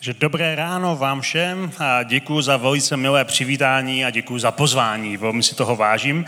Takže 0.00 0.14
dobré 0.20 0.54
ráno 0.54 0.96
vám 0.96 1.20
všem 1.20 1.72
a 1.78 2.02
děkuji 2.02 2.42
za 2.42 2.56
velice 2.56 2.96
milé 2.96 3.24
přivítání 3.24 4.04
a 4.04 4.10
děkuji 4.10 4.38
za 4.38 4.50
pozvání. 4.50 5.16
Velmi 5.16 5.42
si 5.42 5.54
toho 5.54 5.76
vážím. 5.76 6.24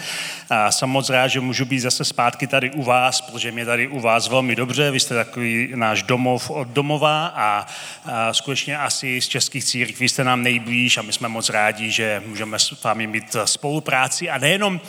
A 0.50 0.72
jsem 0.72 0.88
moc 0.88 1.10
rád, 1.10 1.28
že 1.28 1.40
můžu 1.40 1.64
být 1.64 1.80
zase 1.80 2.04
zpátky 2.04 2.46
tady 2.46 2.70
u 2.70 2.82
vás, 2.82 3.20
protože 3.20 3.52
mě 3.52 3.66
tady 3.66 3.88
u 3.88 4.00
vás 4.00 4.28
velmi 4.28 4.56
dobře. 4.56 4.90
Vy 4.90 5.00
jste 5.00 5.14
takový 5.14 5.68
náš 5.74 6.02
domov 6.02 6.50
od 6.50 6.68
domova 6.68 7.26
a, 7.26 7.66
a 8.04 8.34
skutečně 8.34 8.78
asi 8.78 9.20
z 9.20 9.28
českých 9.28 9.64
církví 9.64 10.08
jste 10.08 10.24
nám 10.24 10.42
nejblíž 10.42 10.98
a 10.98 11.02
my 11.02 11.12
jsme 11.12 11.28
moc 11.28 11.50
rádi, 11.50 11.90
že 11.90 12.22
můžeme 12.26 12.58
s 12.58 12.82
vámi 12.82 13.06
mít 13.06 13.36
spolupráci. 13.44 14.30
A 14.30 14.38
nejenom 14.38 14.80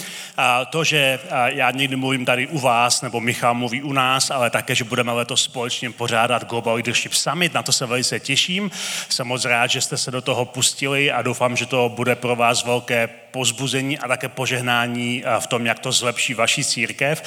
to, 0.70 0.84
že 0.84 1.20
já 1.46 1.72
někdy 1.72 1.96
mluvím 1.96 2.26
tady 2.26 2.48
u 2.48 2.60
vás, 2.60 3.02
nebo 3.02 3.20
Michal 3.20 3.54
mluví 3.54 3.84
u 3.84 3.94
nás, 3.94 4.32
ale 4.32 4.50
také, 4.50 4.76
že 4.76 4.84
budeme 4.84 5.12
letos 5.12 5.44
společně 5.44 5.92
pořádat 5.92 6.50
Global 6.50 6.74
Leadership 6.74 7.14
Summit. 7.14 7.54
Na 7.54 7.64
to 7.64 7.72
se 7.72 7.86
velice 7.86 8.20
těším. 8.20 8.73
Jsem 9.10 9.28
moc 9.28 9.46
rád, 9.46 9.68
že 9.68 9.82
jste 9.82 9.98
se 9.98 10.12
do 10.12 10.22
toho 10.22 10.46
pustili 10.46 11.12
a 11.12 11.22
doufám, 11.22 11.56
že 11.56 11.66
to 11.66 11.90
bude 11.96 12.16
pro 12.16 12.36
vás 12.36 12.64
velké 12.64 13.10
pozbuzení 13.32 14.00
a 14.00 14.08
také 14.08 14.30
požehnání 14.30 15.24
v 15.40 15.48
tom, 15.48 15.66
jak 15.66 15.80
to 15.80 15.92
zlepší 15.92 16.34
vaši 16.34 16.64
církev. 16.64 17.24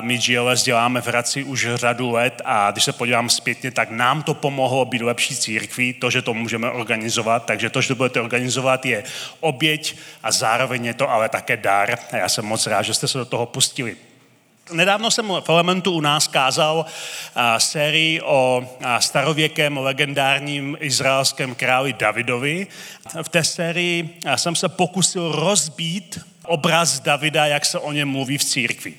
My 0.00 0.18
GLS 0.18 0.62
děláme 0.62 1.00
v 1.00 1.06
Hradci 1.06 1.44
už 1.44 1.68
řadu 1.74 2.10
let 2.10 2.42
a 2.44 2.70
když 2.70 2.84
se 2.84 2.92
podívám 2.92 3.30
zpětně, 3.30 3.70
tak 3.70 3.90
nám 3.90 4.22
to 4.22 4.34
pomohlo 4.34 4.84
být 4.84 5.02
lepší 5.02 5.36
církví, 5.36 5.92
to, 5.92 6.10
že 6.10 6.22
to 6.22 6.34
můžeme 6.34 6.70
organizovat, 6.70 7.44
takže 7.46 7.70
to, 7.70 7.80
že 7.80 7.88
to 7.88 7.94
budete 7.94 8.20
organizovat, 8.20 8.86
je 8.86 9.04
oběť 9.40 9.96
a 10.22 10.32
zároveň 10.32 10.84
je 10.84 10.94
to 10.94 11.10
ale 11.10 11.28
také 11.28 11.56
dar. 11.56 11.98
A 12.12 12.16
já 12.16 12.28
jsem 12.28 12.44
moc 12.44 12.66
rád, 12.66 12.82
že 12.82 12.94
jste 12.94 13.08
se 13.08 13.18
do 13.18 13.24
toho 13.24 13.46
pustili. 13.46 13.96
Nedávno 14.72 15.10
jsem 15.10 15.32
v 15.40 15.48
Elementu 15.48 15.92
u 15.92 16.00
nás 16.00 16.28
kázal 16.28 16.86
sérii 17.58 18.20
o 18.20 18.68
starověkém 18.98 19.76
legendárním 19.76 20.76
izraelském 20.80 21.54
králi 21.54 21.92
Davidovi. 21.92 22.66
V 23.22 23.28
té 23.28 23.44
sérii 23.44 24.18
jsem 24.36 24.56
se 24.56 24.68
pokusil 24.68 25.32
rozbít 25.32 26.20
obraz 26.48 27.00
Davida, 27.00 27.46
jak 27.46 27.66
se 27.66 27.78
o 27.78 27.92
něm 27.92 28.08
mluví 28.08 28.38
v 28.38 28.44
církvi. 28.44 28.94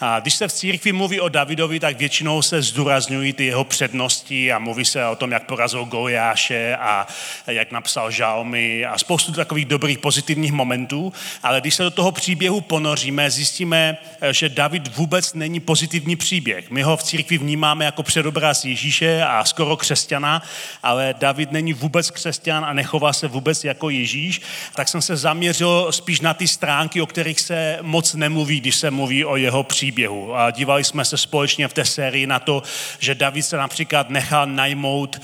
A 0.00 0.20
když 0.20 0.34
se 0.34 0.48
v 0.48 0.52
církvi 0.52 0.92
mluví 0.92 1.20
o 1.20 1.28
Davidovi, 1.28 1.80
tak 1.80 1.98
většinou 1.98 2.42
se 2.42 2.62
zdůrazňují 2.62 3.32
ty 3.32 3.44
jeho 3.44 3.64
přednosti 3.64 4.52
a 4.52 4.58
mluví 4.58 4.84
se 4.84 5.06
o 5.06 5.16
tom, 5.16 5.30
jak 5.30 5.46
porazil 5.46 5.84
Goliáše 5.84 6.76
a 6.80 7.06
jak 7.46 7.72
napsal 7.72 8.10
žalmy 8.10 8.84
a 8.84 8.98
spoustu 8.98 9.32
takových 9.32 9.64
dobrých 9.64 9.98
pozitivních 9.98 10.52
momentů. 10.52 11.12
Ale 11.42 11.60
když 11.60 11.74
se 11.74 11.82
do 11.82 11.90
toho 11.90 12.12
příběhu 12.12 12.60
ponoříme, 12.60 13.30
zjistíme, 13.30 13.96
že 14.30 14.48
David 14.48 14.96
vůbec 14.96 15.34
není 15.34 15.60
pozitivní 15.60 16.16
příběh. 16.16 16.70
My 16.70 16.82
ho 16.82 16.96
v 16.96 17.02
církvi 17.02 17.38
vnímáme 17.38 17.84
jako 17.84 18.02
předobraz 18.02 18.64
Ježíše 18.64 19.22
a 19.22 19.44
skoro 19.44 19.76
křesťana, 19.76 20.42
ale 20.82 21.14
David 21.18 21.52
není 21.52 21.72
vůbec 21.72 22.10
křesťan 22.10 22.64
a 22.64 22.72
nechová 22.72 23.12
se 23.12 23.28
vůbec 23.28 23.64
jako 23.64 23.90
Ježíš. 23.90 24.40
Tak 24.74 24.88
jsem 24.88 25.02
se 25.02 25.16
zaměřil 25.16 25.86
spíš 25.90 26.20
na 26.20 26.34
ty 26.34 26.48
stránky, 26.48 26.87
o 26.96 27.06
kterých 27.06 27.40
se 27.40 27.78
moc 27.82 28.14
nemluví, 28.14 28.60
když 28.60 28.76
se 28.76 28.90
mluví 28.90 29.24
o 29.24 29.36
jeho 29.36 29.62
příběhu. 29.62 30.36
A 30.36 30.50
dívali 30.50 30.84
jsme 30.84 31.04
se 31.04 31.16
společně 31.16 31.68
v 31.68 31.72
té 31.72 31.84
sérii 31.84 32.26
na 32.26 32.38
to, 32.38 32.62
že 32.98 33.14
David 33.14 33.44
se 33.44 33.56
například 33.56 34.10
nechal 34.10 34.46
najmout 34.46 35.20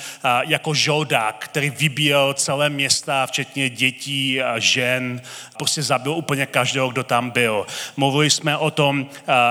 jako 0.47 0.75
žoldák, 0.75 1.45
který 1.45 1.71
vybíjel 1.71 2.35
celé 2.35 2.71
města, 2.71 3.27
včetně 3.27 3.71
dětí, 3.71 4.41
žen, 4.59 5.23
prostě 5.59 5.83
zabil 5.83 6.13
úplně 6.13 6.47
každého, 6.47 6.89
kdo 6.89 7.05
tam 7.05 7.31
byl. 7.31 7.67
Mluvili 7.97 8.31
jsme 8.31 8.57
o 8.57 8.71
tom, 8.71 9.07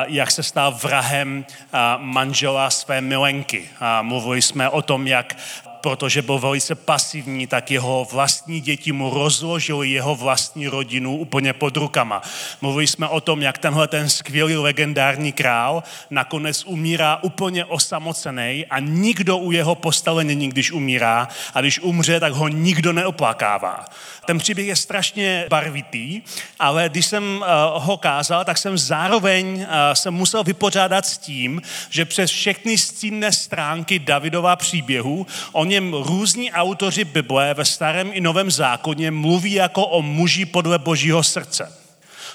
jak 0.07 0.31
se 0.31 0.43
stal 0.43 0.71
vrahem 0.83 1.45
manžela 1.97 2.69
své 2.69 3.01
milenky. 3.01 3.69
Mluvili 4.01 4.41
jsme 4.41 4.69
o 4.69 4.81
tom, 4.81 5.07
jak 5.07 5.37
protože 5.83 6.21
byl 6.21 6.39
velice 6.39 6.75
pasivní, 6.75 7.47
tak 7.47 7.71
jeho 7.71 8.07
vlastní 8.11 8.61
děti 8.61 8.91
mu 8.91 9.09
rozložili 9.09 9.89
jeho 9.89 10.15
vlastní 10.15 10.67
rodinu 10.67 11.17
úplně 11.17 11.53
pod 11.53 11.77
rukama. 11.77 12.21
Mluvili 12.61 12.87
jsme 12.87 13.07
o 13.07 13.21
tom, 13.21 13.41
jak 13.41 13.57
tenhle 13.57 13.87
ten 13.87 14.09
skvělý 14.09 14.55
legendární 14.55 15.31
král 15.31 15.83
nakonec 16.09 16.63
umírá 16.65 17.19
úplně 17.21 17.65
osamocený 17.65 18.65
a 18.69 18.79
nikdo 18.79 19.37
u 19.37 19.51
jeho 19.51 19.75
postele 19.75 20.23
není, 20.23 20.49
když 20.49 20.71
umírá 20.71 21.27
a 21.53 21.61
když 21.61 21.79
umře, 21.79 22.19
tak 22.19 22.33
ho 22.33 22.47
nikdo 22.47 22.93
neoplakává. 22.93 23.85
Ten 24.25 24.37
příběh 24.37 24.67
je 24.67 24.75
strašně 24.75 25.45
barvitý, 25.49 26.21
ale 26.59 26.89
když 26.89 27.05
jsem 27.05 27.45
ho 27.73 27.97
kázal, 27.97 28.45
tak 28.45 28.57
jsem 28.57 28.77
zároveň 28.77 29.67
se 29.93 30.11
musel 30.11 30.43
vypořádat 30.43 31.05
s 31.05 31.17
tím, 31.17 31.61
že 31.89 32.05
přes 32.05 32.31
všechny 32.31 32.77
stínné 32.77 33.31
stránky 33.31 33.99
Davidova 33.99 34.55
příběhu 34.55 35.27
on 35.51 35.72
něm 35.73 35.93
různí 35.93 36.51
autoři 36.51 37.03
Bible 37.03 37.53
ve 37.53 37.65
starém 37.65 38.09
i 38.13 38.21
novém 38.21 38.51
zákoně 38.51 39.11
mluví 39.11 39.53
jako 39.53 39.85
o 39.85 40.01
muži 40.01 40.45
podle 40.45 40.79
božího 40.79 41.23
srdce. 41.23 41.82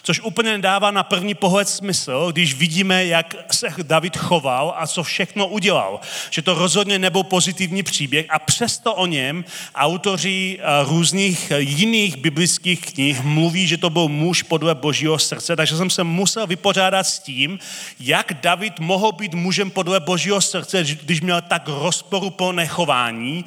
Což 0.03 0.21
úplně 0.21 0.51
nedává 0.51 0.91
na 0.91 1.03
první 1.03 1.35
pohled 1.35 1.69
smysl, 1.69 2.33
když 2.33 2.55
vidíme, 2.55 3.07
jak 3.07 3.35
se 3.51 3.69
David 3.83 4.17
choval 4.17 4.75
a 4.77 4.87
co 4.87 5.03
všechno 5.03 5.47
udělal. 5.47 6.01
Že 6.31 6.43
to 6.43 6.55
rozhodně 6.55 6.99
nebyl 6.99 7.23
pozitivní 7.23 7.83
příběh 7.83 8.27
a 8.29 8.39
přesto 8.39 8.95
o 8.95 9.07
něm 9.07 9.45
autoři 9.75 10.59
různých 10.85 11.53
jiných 11.59 12.17
biblických 12.17 12.81
knih 12.81 13.23
mluví, 13.23 13.67
že 13.67 13.77
to 13.77 13.91
byl 13.91 14.09
muž 14.09 14.43
podle 14.43 14.75
božího 14.75 15.19
srdce, 15.19 15.57
takže 15.57 15.77
jsem 15.77 15.91
se 15.91 16.05
musel 16.05 16.47
vypořádat 16.47 17.05
s 17.05 17.19
tím, 17.19 17.59
jak 18.01 18.33
David 18.41 18.81
mohl 18.81 19.13
být 19.13 19.35
mužem 19.35 19.71
podle 19.71 20.01
božího 20.01 20.41
srdce, 20.41 20.85
když 21.03 21.21
měl 21.21 21.41
tak 21.41 21.63
rozporuplné 21.69 22.67
chování, 22.67 23.45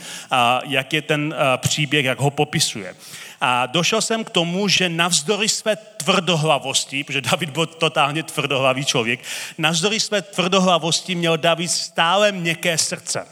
jak 0.67 0.93
je 0.93 1.01
ten 1.01 1.35
příběh, 1.57 2.05
jak 2.05 2.19
ho 2.19 2.31
popisuje. 2.31 2.95
A 3.41 3.65
došel 3.65 4.01
jsem 4.01 4.23
k 4.23 4.29
tomu, 4.29 4.67
že 4.67 4.89
navzdory 4.89 5.49
své 5.49 5.75
tvrdohlavosti, 5.75 7.03
protože 7.03 7.21
David 7.21 7.49
byl 7.49 7.65
totálně 7.65 8.23
tvrdohlavý 8.23 8.85
člověk, 8.85 9.19
navzdory 9.57 9.99
své 9.99 10.21
tvrdohlavosti 10.21 11.15
měl 11.15 11.37
David 11.37 11.71
stále 11.71 12.31
měkké 12.31 12.77
srdce. 12.77 13.27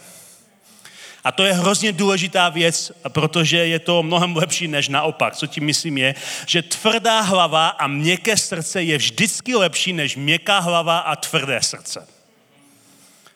A 1.23 1.31
to 1.31 1.43
je 1.43 1.53
hrozně 1.53 1.91
důležitá 1.91 2.49
věc, 2.49 2.91
protože 3.09 3.57
je 3.57 3.79
to 3.79 4.03
mnohem 4.03 4.35
lepší 4.35 4.67
než 4.67 4.87
naopak. 4.87 5.35
Co 5.35 5.47
tím 5.47 5.63
myslím 5.63 5.97
je, 5.97 6.15
že 6.45 6.61
tvrdá 6.61 7.21
hlava 7.21 7.67
a 7.67 7.87
měkké 7.87 8.37
srdce 8.37 8.83
je 8.83 8.97
vždycky 8.97 9.55
lepší 9.55 9.93
než 9.93 10.15
měkká 10.15 10.59
hlava 10.59 10.99
a 10.99 11.15
tvrdé 11.15 11.61
srdce. 11.61 12.07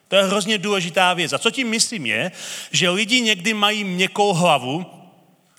To 0.08 0.16
je 0.16 0.24
hrozně 0.24 0.58
důležitá 0.58 1.14
věc. 1.14 1.34
A 1.34 1.38
co 1.38 1.52
tím 1.52 1.70
myslím 1.70 2.06
je, 2.06 2.32
že 2.72 2.90
lidi 2.90 3.22
někdy 3.22 3.54
mají 3.54 3.84
měkkou 3.84 4.34
hlavu 4.34 4.86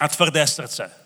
a 0.01 0.09
tvrdé 0.09 0.47
srdce. 0.47 1.04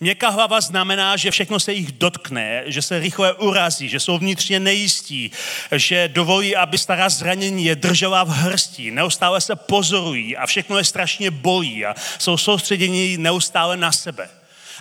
Měkká 0.00 0.28
hlava 0.28 0.60
znamená, 0.60 1.16
že 1.16 1.30
všechno 1.30 1.60
se 1.60 1.72
jich 1.72 1.92
dotkne, 1.92 2.62
že 2.66 2.82
se 2.82 2.98
rychle 2.98 3.32
urazí, 3.32 3.88
že 3.88 4.00
jsou 4.00 4.18
vnitřně 4.18 4.60
nejistí, 4.60 5.30
že 5.72 6.08
dovolí, 6.08 6.56
aby 6.56 6.78
stará 6.78 7.08
zranění 7.08 7.64
je 7.64 7.76
držela 7.76 8.24
v 8.24 8.28
hrsti, 8.28 8.90
neustále 8.90 9.40
se 9.40 9.56
pozorují 9.56 10.36
a 10.36 10.46
všechno 10.46 10.78
je 10.78 10.84
strašně 10.84 11.30
bolí 11.30 11.86
a 11.86 11.94
jsou 12.18 12.36
soustředěni 12.36 13.18
neustále 13.18 13.76
na 13.76 13.92
sebe. 13.92 14.28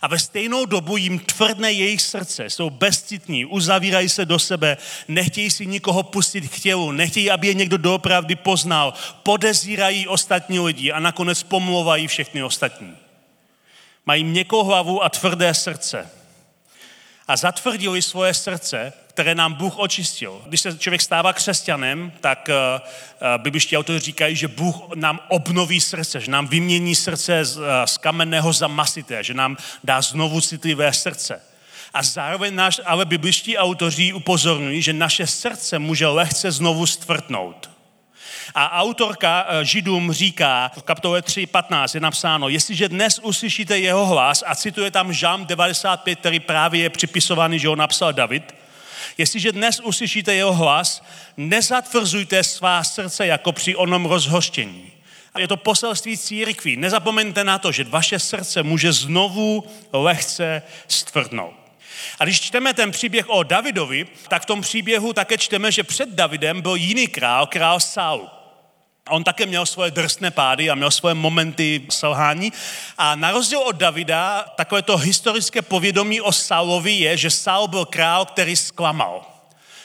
A 0.01 0.07
ve 0.07 0.19
stejnou 0.19 0.65
dobu 0.65 0.97
jim 0.97 1.19
tvrdne 1.19 1.71
jejich 1.71 2.01
srdce, 2.01 2.49
jsou 2.49 2.69
bezcitní, 2.69 3.45
uzavírají 3.45 4.09
se 4.09 4.25
do 4.25 4.39
sebe, 4.39 4.77
nechtějí 5.07 5.51
si 5.51 5.65
nikoho 5.65 6.03
pustit 6.03 6.49
k 6.49 6.59
tělu, 6.59 6.91
nechtějí, 6.91 7.31
aby 7.31 7.47
je 7.47 7.53
někdo 7.53 7.77
doopravdy 7.77 8.35
poznal, 8.35 8.93
podezírají 9.23 10.07
ostatní 10.07 10.59
lidi 10.59 10.91
a 10.91 10.99
nakonec 10.99 11.43
pomlouvají 11.43 12.07
všechny 12.07 12.43
ostatní. 12.43 13.06
Mají 14.07 14.23
měkkou 14.23 14.63
hlavu 14.63 15.03
a 15.03 15.09
tvrdé 15.09 15.53
srdce. 15.53 16.09
A 17.27 17.37
zatvrdili 17.37 18.01
svoje 18.01 18.33
srdce, 18.33 18.93
které 19.07 19.35
nám 19.35 19.53
Bůh 19.53 19.77
očistil. 19.77 20.41
Když 20.45 20.61
se 20.61 20.77
člověk 20.77 21.01
stává 21.01 21.33
křesťanem, 21.33 22.11
tak 22.21 22.49
uh, 22.49 23.37
bibliští 23.37 23.77
autoři 23.77 23.99
říkají, 23.99 24.35
že 24.35 24.47
Bůh 24.47 24.75
nám 24.95 25.19
obnoví 25.27 25.81
srdce, 25.81 26.19
že 26.19 26.31
nám 26.31 26.47
vymění 26.47 26.95
srdce 26.95 27.45
z, 27.45 27.57
uh, 27.57 27.63
z 27.85 27.97
kamenného 27.97 28.53
za 28.53 28.67
masité, 28.67 29.23
že 29.23 29.33
nám 29.33 29.57
dá 29.83 30.01
znovu 30.01 30.41
citlivé 30.41 30.93
srdce. 30.93 31.41
A 31.93 32.03
zároveň 32.03 32.55
náš, 32.55 32.81
ale 32.85 33.05
bibliští 33.05 33.57
autoři 33.57 34.13
upozorňují, 34.13 34.81
že 34.81 34.93
naše 34.93 35.27
srdce 35.27 35.79
může 35.79 36.07
lehce 36.07 36.51
znovu 36.51 36.85
stvrtnout. 36.85 37.76
A 38.55 38.81
autorka 38.81 39.45
eh, 39.47 39.65
Židům 39.65 40.11
říká 40.11 40.71
v 40.77 40.83
kapitole 40.83 41.21
3.15 41.21 41.95
je 41.95 41.99
napsáno, 41.99 42.49
jestliže 42.49 42.89
dnes 42.89 43.19
uslyšíte 43.23 43.79
jeho 43.79 44.05
hlas, 44.05 44.43
a 44.47 44.55
cituje 44.55 44.91
tam 44.91 45.13
Žám 45.13 45.45
95, 45.45 46.19
který 46.19 46.39
právě 46.39 46.81
je 46.81 46.89
připisovaný, 46.89 47.59
že 47.59 47.67
ho 47.67 47.75
napsal 47.75 48.13
David, 48.13 48.55
jestliže 49.17 49.51
dnes 49.51 49.79
uslyšíte 49.79 50.33
jeho 50.33 50.53
hlas, 50.53 51.03
nezatvrzujte 51.37 52.43
svá 52.43 52.83
srdce 52.83 53.27
jako 53.27 53.51
při 53.51 53.75
onom 53.75 54.05
rozhoštění. 54.05 54.91
Je 55.37 55.47
to 55.47 55.57
poselství 55.57 56.17
církví. 56.17 56.77
Nezapomeňte 56.77 57.43
na 57.43 57.59
to, 57.59 57.71
že 57.71 57.83
vaše 57.83 58.19
srdce 58.19 58.63
může 58.63 58.93
znovu 58.93 59.63
lehce 59.93 60.61
stvrdnout. 60.87 61.53
A 62.19 62.23
když 62.23 62.41
čteme 62.41 62.73
ten 62.73 62.91
příběh 62.91 63.29
o 63.29 63.43
Davidovi, 63.43 64.07
tak 64.27 64.43
v 64.43 64.45
tom 64.45 64.61
příběhu 64.61 65.13
také 65.13 65.37
čteme, 65.37 65.71
že 65.71 65.83
před 65.83 66.09
Davidem 66.09 66.61
byl 66.61 66.75
jiný 66.75 67.07
král, 67.07 67.47
král 67.47 67.79
Saul. 67.79 68.29
On 69.09 69.23
také 69.23 69.45
měl 69.45 69.65
svoje 69.65 69.91
drsné 69.91 70.31
pády 70.31 70.69
a 70.69 70.75
měl 70.75 70.91
svoje 70.91 71.15
momenty 71.15 71.81
selhání. 71.89 72.53
A 72.97 73.15
na 73.15 73.31
rozdíl 73.31 73.59
od 73.59 73.75
Davida, 73.75 74.45
takové 74.55 74.81
to 74.81 74.97
historické 74.97 75.61
povědomí 75.61 76.21
o 76.21 76.31
Saulovi 76.31 76.91
je, 76.91 77.17
že 77.17 77.29
Saul 77.29 77.67
byl 77.67 77.85
král, 77.85 78.25
který 78.25 78.55
zklamal. 78.55 79.25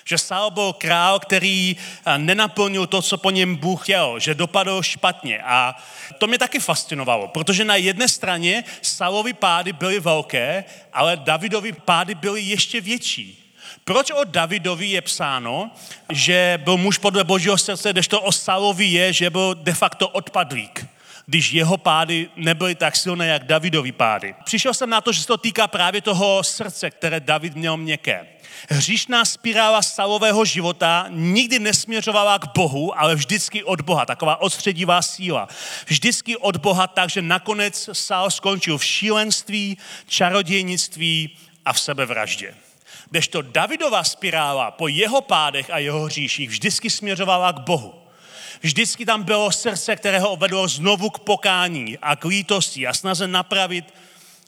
Že 0.05 0.19
Saul 0.19 0.51
byl 0.51 0.73
král, 0.73 1.19
který 1.19 1.77
eh, 2.07 2.19
nenaplnil 2.19 2.87
to, 2.87 3.03
co 3.03 3.19
po 3.19 3.31
něm 3.31 3.57
Bůh 3.57 3.83
chtěl, 3.83 4.19
že 4.19 4.35
dopadl 4.35 4.83
špatně. 4.83 5.43
A 5.43 5.75
to 6.19 6.27
mě 6.27 6.39
taky 6.39 6.61
fascinovalo, 6.61 7.29
protože 7.29 7.65
na 7.65 7.77
jedné 7.77 8.09
straně 8.09 8.65
Saulovi 8.83 9.33
pády 9.33 9.73
byly 9.73 10.01
velké, 10.01 10.65
ale 10.93 11.17
Davidovi 11.17 11.73
pády 11.73 12.15
byly 12.15 12.41
ještě 12.41 12.81
větší. 12.81 13.42
Proč 13.85 14.11
o 14.11 14.25
Davidovi 14.25 14.87
je 14.87 15.01
psáno, 15.01 15.71
že 16.13 16.61
byl 16.65 16.77
muž 16.77 16.99
podle 16.99 17.25
božího 17.25 17.59
srdce, 17.59 17.93
když 17.93 18.09
to 18.09 18.21
o 18.21 18.33
Saulovi 18.33 18.85
je, 18.85 19.13
že 19.13 19.31
byl 19.31 19.55
de 19.55 19.75
facto 19.75 20.09
odpadlík? 20.09 20.87
když 21.27 21.53
jeho 21.53 21.77
pády 21.79 22.29
nebyly 22.37 22.75
tak 22.75 22.97
silné, 22.97 23.27
jak 23.27 23.45
Davidovy 23.45 23.93
pády. 23.93 24.35
Přišel 24.45 24.75
jsem 24.75 24.91
na 24.91 25.01
to, 25.01 25.13
že 25.13 25.21
se 25.21 25.27
to 25.27 25.37
týká 25.37 25.69
právě 25.69 26.01
toho 26.01 26.43
srdce, 26.43 26.91
které 26.91 27.21
David 27.21 27.55
měl 27.55 27.77
měkké. 27.77 28.27
Hříšná 28.69 29.25
spirála 29.25 29.83
Saulového 29.83 30.45
života 30.45 31.07
nikdy 31.09 31.59
nesměřovala 31.59 32.39
k 32.39 32.55
Bohu, 32.55 33.01
ale 33.01 33.15
vždycky 33.15 33.65
od 33.65 33.81
Boha, 33.81 34.07
taková 34.07 34.41
odstředivá 34.41 35.03
síla. 35.03 35.49
Vždycky 35.87 36.37
od 36.37 36.57
Boha, 36.57 36.87
takže 36.87 37.23
nakonec 37.23 37.89
Saul 37.93 38.31
skončil 38.31 38.79
v 38.79 38.85
šílenství, 38.85 39.79
čarodějnictví 40.07 41.37
a 41.65 41.73
v 41.73 41.81
sebevraždě. 41.81 42.55
Kdežto 43.13 43.43
Davidova 43.43 44.05
spirála 44.05 44.71
po 44.71 44.89
jeho 44.89 45.21
pádech 45.21 45.71
a 45.71 45.79
jeho 45.79 46.05
hříších 46.05 46.51
vždycky 46.51 46.91
směřovala 46.91 47.53
k 47.53 47.61
Bohu. 47.61 47.95
Vždycky 48.61 49.07
tam 49.07 49.23
bylo 49.23 49.53
srdce, 49.53 49.97
které 49.97 50.19
ho 50.19 50.37
vedlo 50.37 50.69
znovu 50.69 51.11
k 51.11 51.19
pokání 51.19 51.99
a 52.03 52.17
k 52.17 52.25
lítosti 52.25 52.87
a 52.87 52.95
snaze 52.95 53.29
napravit 53.29 53.95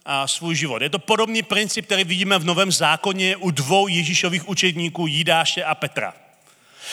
a 0.05 0.28
svůj 0.28 0.56
život. 0.56 0.82
Je 0.82 0.90
to 0.90 0.99
podobný 0.99 1.43
princip, 1.43 1.87
který 1.87 2.05
vidíme 2.05 2.38
v 2.38 2.44
Novém 2.44 2.72
zákoně 2.72 3.37
u 3.37 3.50
dvou 3.50 3.88
Ježíšových 3.88 4.49
učedníků, 4.49 5.06
Jidáše 5.06 5.64
a 5.64 5.75
Petra. 5.75 6.14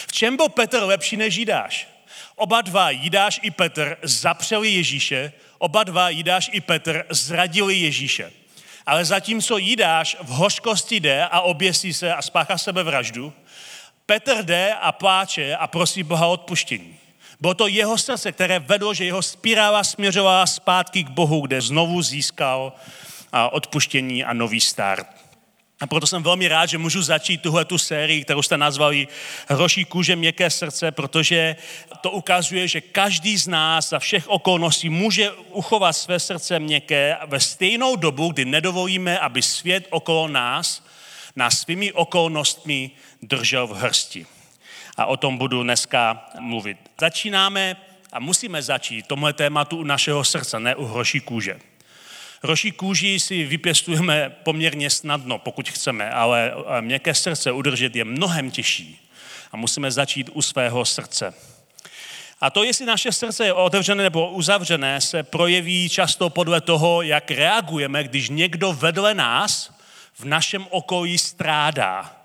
V 0.07 0.11
čem 0.11 0.37
byl 0.37 0.49
Petr 0.49 0.83
lepší 0.83 1.17
než 1.17 1.35
Jidáš? 1.35 1.87
Oba 2.35 2.61
dva, 2.61 2.89
Jidáš 2.89 3.39
i 3.43 3.51
Petr, 3.51 3.97
zapřeli 4.01 4.69
Ježíše, 4.69 5.33
oba 5.57 5.83
dva, 5.83 6.09
Jidáš 6.09 6.49
i 6.53 6.61
Petr, 6.61 7.05
zradili 7.09 7.75
Ježíše. 7.75 8.40
Ale 8.85 9.05
zatímco 9.05 9.57
Jidáš 9.57 10.17
v 10.21 10.27
hořkosti 10.27 10.99
jde 10.99 11.25
a 11.25 11.41
oběsí 11.41 11.93
se 11.93 12.13
a 12.13 12.21
spáchá 12.21 12.57
sebevraždu, 12.57 13.33
Petr 14.05 14.45
jde 14.45 14.73
a 14.81 14.91
pláče 14.91 15.55
a 15.55 15.67
prosí 15.67 16.03
Boha 16.03 16.27
odpuštění. 16.27 16.97
Bylo 17.41 17.53
to 17.53 17.67
jeho 17.67 17.97
srdce, 17.97 18.31
které 18.31 18.59
vedlo, 18.59 18.93
že 18.93 19.05
jeho 19.05 19.21
spirála 19.21 19.83
směřovala 19.83 20.47
zpátky 20.47 21.03
k 21.03 21.09
Bohu, 21.09 21.41
kde 21.41 21.61
znovu 21.61 22.01
získal 22.01 22.73
odpuštění 23.51 24.23
a 24.23 24.33
nový 24.33 24.61
start. 24.61 25.07
A 25.81 25.87
proto 25.87 26.07
jsem 26.07 26.23
velmi 26.23 26.47
rád, 26.47 26.65
že 26.65 26.77
můžu 26.77 27.01
začít 27.01 27.41
tuhle 27.41 27.65
tu 27.65 27.77
sérii, 27.77 28.23
kterou 28.23 28.41
jste 28.41 28.57
nazvali 28.57 29.07
Hroší 29.47 29.85
kůže, 29.85 30.15
měkké 30.15 30.49
srdce, 30.49 30.91
protože 30.91 31.55
to 32.01 32.11
ukazuje, 32.11 32.67
že 32.67 32.81
každý 32.81 33.37
z 33.37 33.47
nás 33.47 33.89
za 33.89 33.99
všech 33.99 34.27
okolností 34.27 34.89
může 34.89 35.31
uchovat 35.31 35.93
své 35.93 36.19
srdce 36.19 36.59
měkké 36.59 37.17
ve 37.25 37.39
stejnou 37.39 37.95
dobu, 37.95 38.31
kdy 38.31 38.45
nedovolíme, 38.45 39.19
aby 39.19 39.41
svět 39.41 39.87
okolo 39.89 40.27
nás, 40.27 40.85
nás 41.35 41.59
svými 41.59 41.93
okolnostmi 41.93 42.91
držel 43.21 43.67
v 43.67 43.71
hrsti. 43.71 44.25
A 44.97 45.05
o 45.05 45.17
tom 45.17 45.37
budu 45.37 45.63
dneska 45.63 46.25
mluvit. 46.39 46.77
Začínáme 46.99 47.75
a 48.11 48.19
musíme 48.19 48.61
začít 48.61 49.07
tomhle 49.07 49.33
tématu 49.33 49.77
u 49.77 49.83
našeho 49.83 50.23
srdce, 50.23 50.59
ne 50.59 50.75
u 50.75 50.85
hroší 50.85 51.19
kůže. 51.19 51.59
Hroší 52.43 52.71
kůži 52.71 53.19
si 53.19 53.43
vypěstujeme 53.43 54.29
poměrně 54.43 54.89
snadno, 54.89 55.39
pokud 55.39 55.69
chceme, 55.69 56.09
ale 56.09 56.53
měkké 56.81 57.13
srdce 57.13 57.51
udržet 57.51 57.95
je 57.95 58.05
mnohem 58.05 58.51
těžší. 58.51 59.09
A 59.51 59.57
musíme 59.57 59.91
začít 59.91 60.29
u 60.33 60.41
svého 60.41 60.85
srdce. 60.85 61.33
A 62.41 62.49
to, 62.49 62.63
jestli 62.63 62.85
naše 62.85 63.11
srdce 63.11 63.45
je 63.45 63.53
otevřené 63.53 64.03
nebo 64.03 64.29
uzavřené, 64.29 65.01
se 65.01 65.23
projeví 65.23 65.89
často 65.89 66.29
podle 66.29 66.61
toho, 66.61 67.01
jak 67.01 67.31
reagujeme, 67.31 68.03
když 68.03 68.29
někdo 68.29 68.73
vedle 68.73 69.13
nás 69.13 69.73
v 70.13 70.25
našem 70.25 70.67
okolí 70.69 71.17
strádá. 71.17 72.15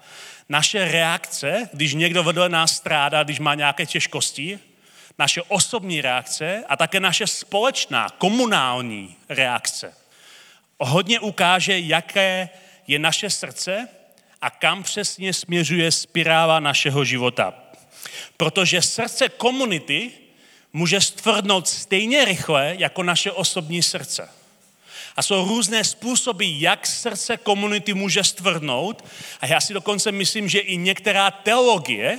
Naše 0.48 0.84
reakce, 0.84 1.68
když 1.72 1.94
někdo 1.94 2.22
vedle 2.22 2.48
nás 2.48 2.76
strádá, 2.76 3.22
když 3.22 3.40
má 3.40 3.54
nějaké 3.54 3.86
těžkosti, 3.86 4.58
naše 5.18 5.42
osobní 5.42 6.00
reakce 6.00 6.64
a 6.68 6.76
také 6.76 7.00
naše 7.00 7.26
společná, 7.26 8.08
komunální 8.18 9.16
reakce 9.28 9.94
hodně 10.78 11.20
ukáže, 11.20 11.78
jaké 11.78 12.48
je 12.86 12.98
naše 12.98 13.30
srdce 13.30 13.88
a 14.42 14.50
kam 14.50 14.82
přesně 14.82 15.32
směřuje 15.32 15.92
spirála 15.92 16.60
našeho 16.60 17.04
života. 17.04 17.54
Protože 18.36 18.82
srdce 18.82 19.28
komunity 19.28 20.10
může 20.72 21.00
stvrdnout 21.00 21.68
stejně 21.68 22.24
rychle 22.24 22.74
jako 22.78 23.02
naše 23.02 23.32
osobní 23.32 23.82
srdce. 23.82 24.28
A 25.16 25.22
jsou 25.22 25.48
různé 25.48 25.84
způsoby, 25.84 26.46
jak 26.58 26.86
srdce 26.86 27.36
komunity 27.36 27.94
může 27.94 28.24
stvrdnout. 28.24 29.04
A 29.40 29.46
já 29.46 29.60
si 29.60 29.74
dokonce 29.74 30.12
myslím, 30.12 30.48
že 30.48 30.58
i 30.58 30.76
některá 30.76 31.30
teologie 31.30 32.18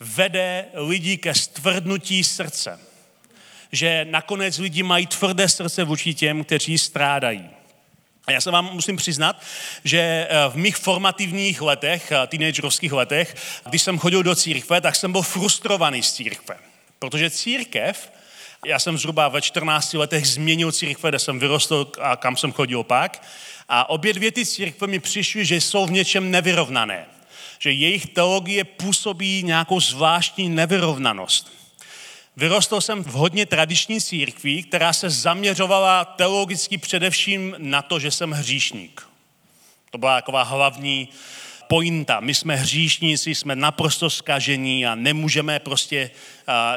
vede 0.00 0.66
lidi 0.74 1.16
ke 1.16 1.34
stvrdnutí 1.34 2.24
srdce. 2.24 2.80
Že 3.72 4.06
nakonec 4.10 4.58
lidi 4.58 4.82
mají 4.82 5.06
tvrdé 5.06 5.48
srdce 5.48 5.84
vůči 5.84 6.14
těm, 6.14 6.44
kteří 6.44 6.78
strádají. 6.78 7.57
A 8.28 8.32
já 8.32 8.40
se 8.40 8.50
vám 8.50 8.70
musím 8.72 8.96
přiznat, 8.96 9.42
že 9.84 9.98
eh, 9.98 10.48
v 10.48 10.56
mých 10.56 10.76
formativních 10.76 11.62
letech, 11.62 12.12
eh, 12.12 12.26
teenagerovských 12.26 12.92
letech, 12.92 13.36
když 13.68 13.82
jsem 13.82 13.98
chodil 13.98 14.22
do 14.22 14.34
církve, 14.34 14.80
tak 14.80 14.96
jsem 14.96 15.12
byl 15.12 15.22
frustrovaný 15.22 16.02
z 16.02 16.12
církve. 16.12 16.56
Protože 16.98 17.30
církev, 17.30 18.12
já 18.66 18.78
jsem 18.78 18.98
zhruba 18.98 19.28
ve 19.28 19.42
14 19.42 19.94
letech 19.94 20.26
změnil 20.26 20.72
církve, 20.72 21.10
kde 21.10 21.18
jsem 21.18 21.38
vyrostl 21.38 21.92
a 22.00 22.16
kam 22.16 22.36
jsem 22.36 22.52
chodil 22.52 22.84
pak. 22.84 23.22
A 23.68 23.90
obě 23.90 24.12
dvě 24.12 24.32
ty 24.32 24.46
církve 24.46 24.86
mi 24.86 24.98
přišly, 24.98 25.44
že 25.44 25.56
jsou 25.56 25.86
v 25.86 25.90
něčem 25.90 26.30
nevyrovnané. 26.30 27.06
Že 27.58 27.72
jejich 27.72 28.06
teologie 28.06 28.64
působí 28.64 29.42
nějakou 29.42 29.80
zvláštní 29.80 30.48
nevyrovnanost. 30.48 31.57
Vyrostl 32.38 32.80
jsem 32.80 33.04
v 33.04 33.06
hodně 33.06 33.46
tradiční 33.46 34.00
církvi, 34.00 34.62
která 34.62 34.92
se 34.92 35.10
zaměřovala 35.10 36.04
teologicky 36.04 36.78
především 36.78 37.54
na 37.58 37.82
to, 37.82 37.98
že 37.98 38.10
jsem 38.10 38.30
hříšník. 38.30 39.08
To 39.90 39.98
byla 39.98 40.16
taková 40.16 40.42
hlavní 40.42 41.08
pointa. 41.68 42.20
My 42.20 42.34
jsme 42.34 42.56
hříšníci, 42.56 43.34
jsme 43.34 43.56
naprosto 43.56 44.10
skažení 44.10 44.86
a 44.86 44.94
nemůžeme 44.94 45.58
prostě 45.58 46.10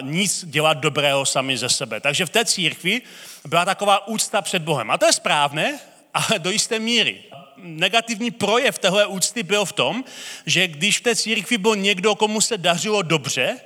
nic 0.01 0.45
dělat 0.45 0.73
dobrého 0.73 1.25
sami 1.25 1.57
ze 1.57 1.69
sebe. 1.69 1.99
Takže 1.99 2.25
v 2.25 2.29
té 2.29 2.45
církvi 2.45 3.01
byla 3.47 3.65
taková 3.65 4.07
úcta 4.07 4.41
před 4.41 4.61
Bohem. 4.61 4.91
A 4.91 4.97
to 4.97 5.05
je 5.05 5.13
správné, 5.13 5.79
ale 6.13 6.39
do 6.39 6.51
jisté 6.51 6.79
míry. 6.79 7.23
Negativní 7.57 8.31
projev 8.31 8.79
téhle 8.79 9.05
úcty 9.05 9.43
byl 9.43 9.65
v 9.65 9.73
tom, 9.73 10.03
že 10.45 10.67
když 10.67 10.97
v 10.97 11.01
té 11.01 11.15
církvi 11.15 11.57
byl 11.57 11.75
někdo, 11.75 12.15
komu 12.15 12.41
se 12.41 12.57
dařilo 12.57 13.01
dobře, 13.01 13.59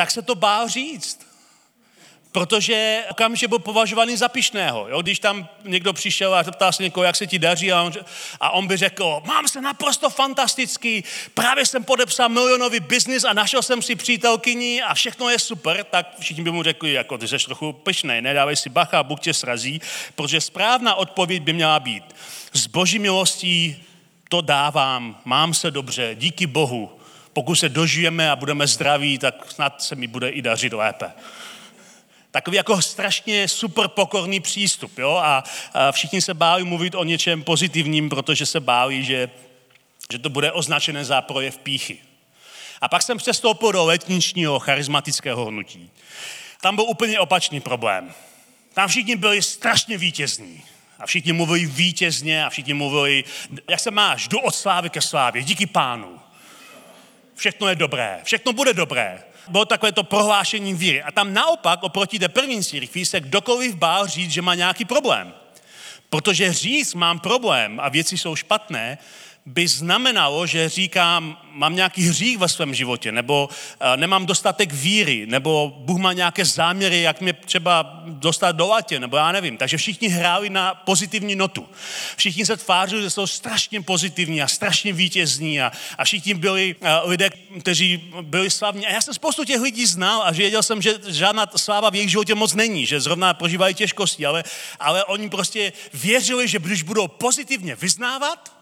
tak 0.00 0.10
se 0.10 0.22
to 0.22 0.34
bál 0.34 0.68
říct. 0.68 1.26
Protože 2.32 3.04
okamžitě 3.10 3.48
byl 3.48 3.58
považovaný 3.58 4.16
za 4.16 4.28
pišného. 4.28 4.88
Jo? 4.88 5.02
Když 5.02 5.18
tam 5.18 5.48
někdo 5.64 5.92
přišel 5.92 6.34
a 6.34 6.42
zeptal 6.42 6.72
se 6.72 6.82
někoho, 6.82 7.04
jak 7.04 7.16
se 7.16 7.26
ti 7.26 7.38
daří, 7.38 7.72
a 7.72 7.82
on, 7.82 7.92
a 8.40 8.50
on 8.50 8.66
by 8.66 8.76
řekl, 8.76 9.22
mám 9.24 9.48
se 9.48 9.60
naprosto 9.60 10.10
fantastický, 10.10 11.04
právě 11.34 11.66
jsem 11.66 11.84
podepsal 11.84 12.28
milionový 12.28 12.80
biznis 12.80 13.24
a 13.24 13.32
našel 13.32 13.62
jsem 13.62 13.82
si 13.82 13.96
přítelkyni 13.96 14.82
a 14.82 14.94
všechno 14.94 15.28
je 15.28 15.38
super, 15.38 15.84
tak 15.84 16.06
všichni 16.20 16.44
by 16.44 16.50
mu 16.50 16.62
řekli, 16.62 16.92
jako 16.92 17.18
ty 17.18 17.28
jsi 17.28 17.38
trochu 17.38 17.72
pišnej, 17.72 18.22
nedávej 18.22 18.56
si 18.56 18.68
bacha, 18.68 19.02
Bůh 19.02 19.20
tě 19.20 19.34
srazí, 19.34 19.80
protože 20.14 20.40
správná 20.40 20.94
odpověď 20.94 21.42
by 21.42 21.52
měla 21.52 21.80
být, 21.80 22.04
z 22.52 22.66
boží 22.66 22.98
milostí 22.98 23.84
to 24.28 24.40
dávám, 24.40 25.20
mám 25.24 25.54
se 25.54 25.70
dobře, 25.70 26.14
díky 26.14 26.46
Bohu, 26.46 26.99
pokud 27.32 27.54
se 27.54 27.68
dožijeme 27.68 28.30
a 28.30 28.36
budeme 28.36 28.66
zdraví, 28.66 29.18
tak 29.18 29.52
snad 29.52 29.82
se 29.82 29.94
mi 29.94 30.06
bude 30.06 30.28
i 30.28 30.42
dařit 30.42 30.72
lépe. 30.72 31.12
Takový 32.30 32.56
jako 32.56 32.82
strašně 32.82 33.48
super 33.48 33.88
pokorný 33.88 34.40
přístup. 34.40 34.98
Jo? 34.98 35.20
A, 35.22 35.44
a 35.74 35.92
všichni 35.92 36.22
se 36.22 36.34
báli 36.34 36.64
mluvit 36.64 36.94
o 36.94 37.04
něčem 37.04 37.42
pozitivním, 37.42 38.08
protože 38.08 38.46
se 38.46 38.60
báli, 38.60 39.04
že, 39.04 39.30
že 40.12 40.18
to 40.18 40.30
bude 40.30 40.52
označené 40.52 41.04
za 41.04 41.22
projev 41.22 41.58
píchy. 41.58 41.98
A 42.80 42.88
pak 42.88 43.02
jsem 43.02 43.18
přestoupil 43.18 43.72
do 43.72 43.84
letničního 43.84 44.58
charismatického 44.58 45.46
hnutí. 45.46 45.90
Tam 46.60 46.76
byl 46.76 46.84
úplně 46.84 47.20
opačný 47.20 47.60
problém. 47.60 48.12
Tam 48.74 48.88
všichni 48.88 49.16
byli 49.16 49.42
strašně 49.42 49.98
vítězní. 49.98 50.62
A 50.98 51.06
všichni 51.06 51.32
mluvili 51.32 51.66
vítězně 51.66 52.44
a 52.44 52.50
všichni 52.50 52.74
mluvili, 52.74 53.24
jak 53.70 53.80
se 53.80 53.90
máš, 53.90 54.28
jdu 54.28 54.38
od 54.38 54.54
slávy 54.54 54.90
ke 54.90 55.00
slávě, 55.00 55.42
díky 55.42 55.66
pánu 55.66 56.20
všechno 57.40 57.68
je 57.68 57.74
dobré, 57.74 58.20
všechno 58.24 58.52
bude 58.52 58.74
dobré. 58.74 59.22
Bylo 59.48 59.64
takové 59.64 59.92
to 59.92 60.04
prohlášení 60.04 60.74
víry. 60.74 61.02
A 61.02 61.12
tam 61.12 61.34
naopak 61.34 61.82
oproti 61.82 62.18
té 62.18 62.28
první 62.28 62.64
církvi 62.64 63.04
se 63.04 63.20
kdokoliv 63.20 63.74
bál 63.74 64.06
říct, 64.06 64.30
že 64.30 64.42
má 64.42 64.54
nějaký 64.54 64.84
problém. 64.84 65.34
Protože 66.10 66.52
říct, 66.52 66.94
mám 66.94 67.18
problém 67.18 67.80
a 67.80 67.88
věci 67.88 68.18
jsou 68.18 68.36
špatné, 68.36 68.98
by 69.46 69.68
znamenalo, 69.68 70.46
že 70.46 70.68
říkám, 70.68 71.38
mám 71.52 71.76
nějaký 71.76 72.02
hřích 72.02 72.38
ve 72.38 72.48
svém 72.48 72.74
životě, 72.74 73.12
nebo 73.12 73.48
uh, 73.48 73.96
nemám 73.96 74.26
dostatek 74.26 74.72
víry, 74.72 75.26
nebo 75.26 75.72
Bůh 75.76 75.98
má 75.98 76.12
nějaké 76.12 76.44
záměry, 76.44 77.02
jak 77.02 77.20
mě 77.20 77.32
třeba 77.32 78.02
dostat 78.06 78.52
do 78.52 78.66
latě, 78.66 79.00
nebo 79.00 79.16
já 79.16 79.32
nevím. 79.32 79.56
Takže 79.56 79.76
všichni 79.76 80.08
hráli 80.08 80.50
na 80.50 80.74
pozitivní 80.74 81.36
notu. 81.36 81.68
Všichni 82.16 82.46
se 82.46 82.56
tvářili, 82.56 83.02
že 83.02 83.10
jsou 83.10 83.26
strašně 83.26 83.82
pozitivní 83.82 84.42
a 84.42 84.48
strašně 84.48 84.92
vítězní 84.92 85.60
a, 85.60 85.72
a 85.98 86.04
všichni 86.04 86.34
byli 86.34 86.74
uh, 86.80 87.10
lidé, 87.10 87.30
kteří 87.60 88.12
byli 88.22 88.50
slavní. 88.50 88.86
A 88.86 88.92
já 88.92 89.00
jsem 89.00 89.14
spoustu 89.14 89.44
těch 89.44 89.60
lidí 89.60 89.86
znal 89.86 90.22
a 90.22 90.30
věděl 90.30 90.62
jsem, 90.62 90.82
že 90.82 90.94
žádná 91.08 91.46
sláva 91.56 91.90
v 91.90 91.94
jejich 91.94 92.10
životě 92.10 92.34
moc 92.34 92.54
není, 92.54 92.86
že 92.86 93.00
zrovna 93.00 93.34
prožívají 93.34 93.74
těžkosti, 93.74 94.26
ale, 94.26 94.44
ale 94.80 95.04
oni 95.04 95.30
prostě 95.30 95.72
věřili, 95.94 96.48
že 96.48 96.58
když 96.58 96.82
budou 96.82 97.08
pozitivně 97.08 97.74
vyznávat, 97.74 98.59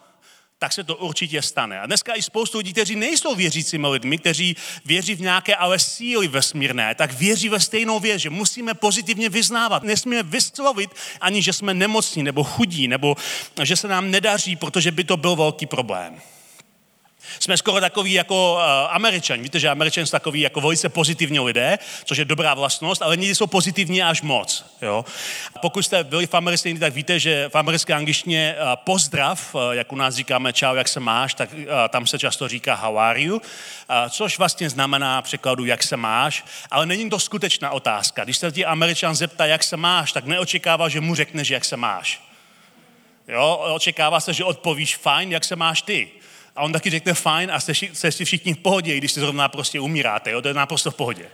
tak 0.59 0.73
se 0.73 0.83
to 0.83 0.95
určitě 0.95 1.41
stane. 1.41 1.79
A 1.79 1.85
dneska 1.85 2.15
i 2.15 2.21
spoustu 2.21 2.57
lidí, 2.57 2.71
kteří 2.73 2.95
nejsou 2.95 3.35
věřícími 3.35 3.87
lidmi, 3.87 4.17
kteří 4.17 4.55
věří 4.85 5.15
v 5.15 5.21
nějaké 5.21 5.55
ale 5.55 5.79
síly 5.79 6.27
vesmírné, 6.27 6.95
tak 6.95 7.13
věří 7.13 7.49
ve 7.49 7.59
stejnou 7.59 7.99
věc, 7.99 8.21
že 8.21 8.29
musíme 8.29 8.73
pozitivně 8.73 9.29
vyznávat. 9.29 9.83
Nesmíme 9.83 10.23
vyslovit 10.23 10.91
ani, 11.21 11.41
že 11.41 11.53
jsme 11.53 11.73
nemocní 11.73 12.23
nebo 12.23 12.43
chudí, 12.43 12.87
nebo 12.87 13.15
že 13.63 13.75
se 13.75 13.87
nám 13.87 14.11
nedaří, 14.11 14.55
protože 14.55 14.91
by 14.91 15.03
to 15.03 15.17
byl 15.17 15.35
velký 15.35 15.65
problém. 15.65 16.21
Jsme 17.39 17.57
skoro 17.57 17.81
takový 17.81 18.13
jako 18.13 18.53
uh, 18.53 18.61
američani. 18.89 19.43
Víte, 19.43 19.59
že 19.59 19.69
američani 19.69 20.07
jsou 20.07 20.11
takový 20.11 20.41
jako 20.41 20.61
velice 20.61 20.89
pozitivní 20.89 21.39
lidé, 21.39 21.79
což 22.05 22.17
je 22.17 22.25
dobrá 22.25 22.53
vlastnost, 22.53 23.01
ale 23.01 23.17
někdy 23.17 23.35
jsou 23.35 23.47
pozitivní 23.47 24.03
až 24.03 24.21
moc. 24.21 24.65
Jo? 24.81 25.05
Pokud 25.61 25.83
jste 25.83 26.03
byli 26.03 26.27
v 26.27 26.33
Americe, 26.33 26.73
tak 26.79 26.93
víte, 26.93 27.19
že 27.19 27.49
v 27.49 27.55
americké 27.55 27.93
angličtině 27.93 28.55
uh, 28.57 28.67
pozdrav, 28.75 29.55
uh, 29.55 29.61
jak 29.71 29.93
u 29.93 29.95
nás 29.95 30.15
říkáme 30.15 30.53
čau, 30.53 30.75
jak 30.75 30.87
se 30.87 30.99
máš, 30.99 31.33
tak 31.33 31.53
uh, 31.53 31.59
tam 31.89 32.07
se 32.07 32.19
často 32.19 32.47
říká 32.47 32.75
how 32.75 32.97
are 32.97 33.21
you, 33.21 33.35
uh, 33.35 33.41
což 34.09 34.37
vlastně 34.37 34.69
znamená 34.69 35.21
překladu, 35.21 35.65
jak 35.65 35.83
se 35.83 35.97
máš, 35.97 36.45
ale 36.71 36.85
není 36.85 37.09
to 37.09 37.19
skutečná 37.19 37.71
otázka. 37.71 38.23
Když 38.23 38.37
se 38.37 38.51
ti 38.51 38.65
američan 38.65 39.15
zeptá, 39.15 39.45
jak 39.45 39.63
se 39.63 39.77
máš, 39.77 40.11
tak 40.11 40.25
neočekává, 40.25 40.89
že 40.89 41.01
mu 41.01 41.15
řekneš, 41.15 41.49
jak 41.49 41.65
se 41.65 41.77
máš. 41.77 42.21
Jo, 43.27 43.61
očekává 43.73 44.19
se, 44.19 44.33
že 44.33 44.43
odpovíš 44.43 44.97
fajn, 44.97 45.31
jak 45.31 45.43
se 45.43 45.55
máš 45.55 45.81
ty 45.81 46.09
a 46.55 46.61
on 46.61 46.73
taky 46.73 46.89
řekne 46.89 47.13
fajn 47.13 47.51
a 47.51 47.59
jste, 47.59 47.73
jste 47.73 48.11
si 48.11 48.25
všichni 48.25 48.53
v 48.53 48.57
pohodě, 48.57 48.97
když 48.97 49.11
se 49.11 49.19
zrovna 49.19 49.47
prostě 49.47 49.79
umíráte, 49.79 50.31
jo? 50.31 50.41
to 50.41 50.47
je 50.47 50.53
naprosto 50.53 50.91
v 50.91 50.95
pohodě. 50.95 51.25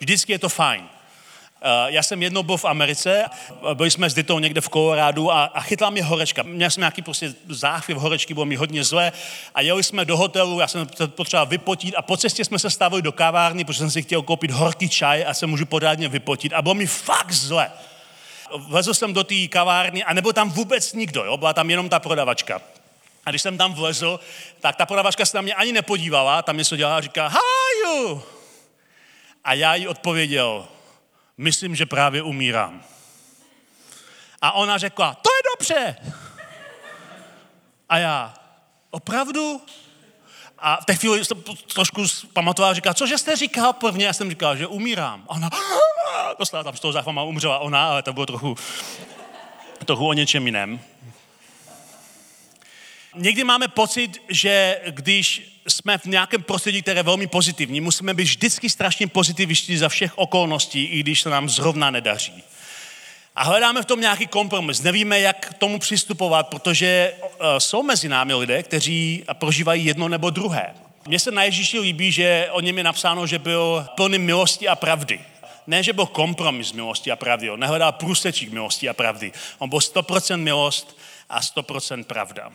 Vždycky 0.00 0.32
je 0.32 0.38
to 0.38 0.48
fajn. 0.48 0.82
Uh, 1.64 1.68
já 1.86 2.02
jsem 2.02 2.22
jednou 2.22 2.42
byl 2.42 2.56
v 2.56 2.64
Americe, 2.64 3.24
byli 3.74 3.90
jsme 3.90 4.10
s 4.10 4.14
Ditou 4.14 4.38
někde 4.38 4.60
v 4.60 4.68
Kolorádu 4.68 5.32
a, 5.32 5.44
a 5.44 5.60
chytla 5.60 5.90
mě 5.90 6.04
horečka. 6.04 6.42
Měl 6.42 6.70
jsem 6.70 6.80
nějaký 6.80 7.02
prostě 7.02 7.34
záchvěv 7.48 7.98
horečky, 7.98 8.34
bylo 8.34 8.46
mi 8.46 8.56
hodně 8.56 8.84
zlé 8.84 9.12
a 9.54 9.60
jeli 9.60 9.82
jsme 9.82 10.04
do 10.04 10.16
hotelu, 10.16 10.60
já 10.60 10.68
jsem 10.68 10.86
to 10.86 11.08
potřeboval 11.08 11.46
vypotit 11.46 11.94
a 11.94 12.02
po 12.02 12.16
cestě 12.16 12.44
jsme 12.44 12.58
se 12.58 12.70
stavili 12.70 13.02
do 13.02 13.12
kavárny, 13.12 13.64
protože 13.64 13.78
jsem 13.78 13.90
si 13.90 14.02
chtěl 14.02 14.22
koupit 14.22 14.50
horký 14.50 14.88
čaj 14.88 15.24
a 15.26 15.34
se 15.34 15.46
můžu 15.46 15.66
pořádně 15.66 16.08
vypotit 16.08 16.52
a 16.52 16.62
bylo 16.62 16.74
mi 16.74 16.86
fakt 16.86 17.32
zle. 17.32 17.70
Vlezl 18.56 18.94
jsem 18.94 19.12
do 19.12 19.24
té 19.24 19.48
kavárny 19.48 20.04
a 20.04 20.14
nebyl 20.14 20.32
tam 20.32 20.50
vůbec 20.50 20.92
nikdo, 20.92 21.24
jo? 21.24 21.36
byla 21.36 21.52
tam 21.52 21.70
jenom 21.70 21.88
ta 21.88 22.00
prodavačka. 22.00 22.60
A 23.24 23.30
když 23.30 23.42
jsem 23.42 23.58
tam 23.58 23.74
vlezl, 23.74 24.20
tak 24.60 24.76
ta 24.76 24.86
prodavačka 24.86 25.26
se 25.26 25.36
na 25.36 25.40
mě 25.40 25.54
ani 25.54 25.72
nepodívala, 25.72 26.42
tam 26.42 26.56
něco 26.56 26.76
dělala 26.76 26.96
a 26.96 27.00
říká, 27.00 27.32
you? 27.84 28.22
A 29.44 29.54
já 29.54 29.74
jí 29.74 29.88
odpověděl, 29.88 30.68
myslím, 31.36 31.76
že 31.76 31.86
právě 31.86 32.22
umírám. 32.22 32.82
A 34.40 34.52
ona 34.52 34.78
řekla, 34.78 35.14
to 35.14 35.30
je 35.30 35.42
dobře. 35.56 35.96
A 37.88 37.98
já, 37.98 38.34
opravdu? 38.90 39.62
A 40.58 40.80
v 40.80 40.84
té 40.84 40.94
chvíli 40.94 41.24
jsem 41.24 41.42
trošku 41.74 42.04
pamatoval 42.32 42.70
a 42.70 42.74
říkal, 42.74 42.94
cože 42.94 43.18
jste 43.18 43.36
říkal 43.36 43.72
prvně? 43.72 44.06
Já 44.06 44.12
jsem 44.12 44.30
říkal, 44.30 44.56
že 44.56 44.66
umírám. 44.66 45.24
A 45.28 45.30
ona, 45.30 45.50
dostala 46.38 46.64
tam 46.64 46.76
z 46.76 46.80
toho 46.80 46.92
záchvama, 46.92 47.22
umřela 47.22 47.58
ona, 47.58 47.88
ale 47.88 48.02
to 48.02 48.12
bylo 48.12 48.26
trochu, 48.26 48.56
trochu 49.84 50.08
o 50.08 50.12
něčem 50.12 50.46
jiném. 50.46 50.80
Někdy 53.14 53.44
máme 53.44 53.68
pocit, 53.68 54.22
že 54.28 54.80
když 54.90 55.52
jsme 55.68 55.98
v 55.98 56.04
nějakém 56.04 56.42
prostředí, 56.42 56.82
které 56.82 56.98
je 56.98 57.02
velmi 57.02 57.26
pozitivní, 57.26 57.80
musíme 57.80 58.14
být 58.14 58.24
vždycky 58.24 58.70
strašně 58.70 59.06
pozitiviští 59.06 59.76
za 59.76 59.88
všech 59.88 60.18
okolností, 60.18 60.84
i 60.84 61.00
když 61.00 61.20
se 61.20 61.30
nám 61.30 61.48
zrovna 61.48 61.90
nedaří. 61.90 62.42
A 63.36 63.42
hledáme 63.42 63.82
v 63.82 63.86
tom 63.86 64.00
nějaký 64.00 64.26
kompromis. 64.26 64.82
Nevíme, 64.82 65.20
jak 65.20 65.48
k 65.48 65.54
tomu 65.54 65.78
přistupovat, 65.78 66.48
protože 66.48 67.14
eh, 67.14 67.60
jsou 67.60 67.82
mezi 67.82 68.08
námi 68.08 68.34
lidé, 68.34 68.62
kteří 68.62 69.24
prožívají 69.32 69.84
jedno 69.84 70.08
nebo 70.08 70.30
druhé. 70.30 70.74
Mně 71.06 71.18
se 71.18 71.30
na 71.30 71.44
Ježíši 71.44 71.78
líbí, 71.78 72.12
že 72.12 72.48
o 72.50 72.60
něm 72.60 72.78
je 72.78 72.84
napsáno, 72.84 73.26
že 73.26 73.38
byl 73.38 73.86
plný 73.96 74.18
milosti 74.18 74.68
a 74.68 74.76
pravdy. 74.76 75.20
Ne, 75.66 75.82
že 75.82 75.92
byl 75.92 76.06
kompromis 76.06 76.72
milosti 76.72 77.10
a 77.10 77.16
pravdy, 77.16 77.50
on 77.50 77.60
nehledal 77.60 77.92
průsečík 77.92 78.52
milosti 78.52 78.88
a 78.88 78.94
pravdy. 78.94 79.32
On 79.58 79.68
byl 79.68 79.78
100% 79.78 80.36
milost 80.36 80.98
a 81.28 81.40
100% 81.40 82.04
pravda. 82.04 82.52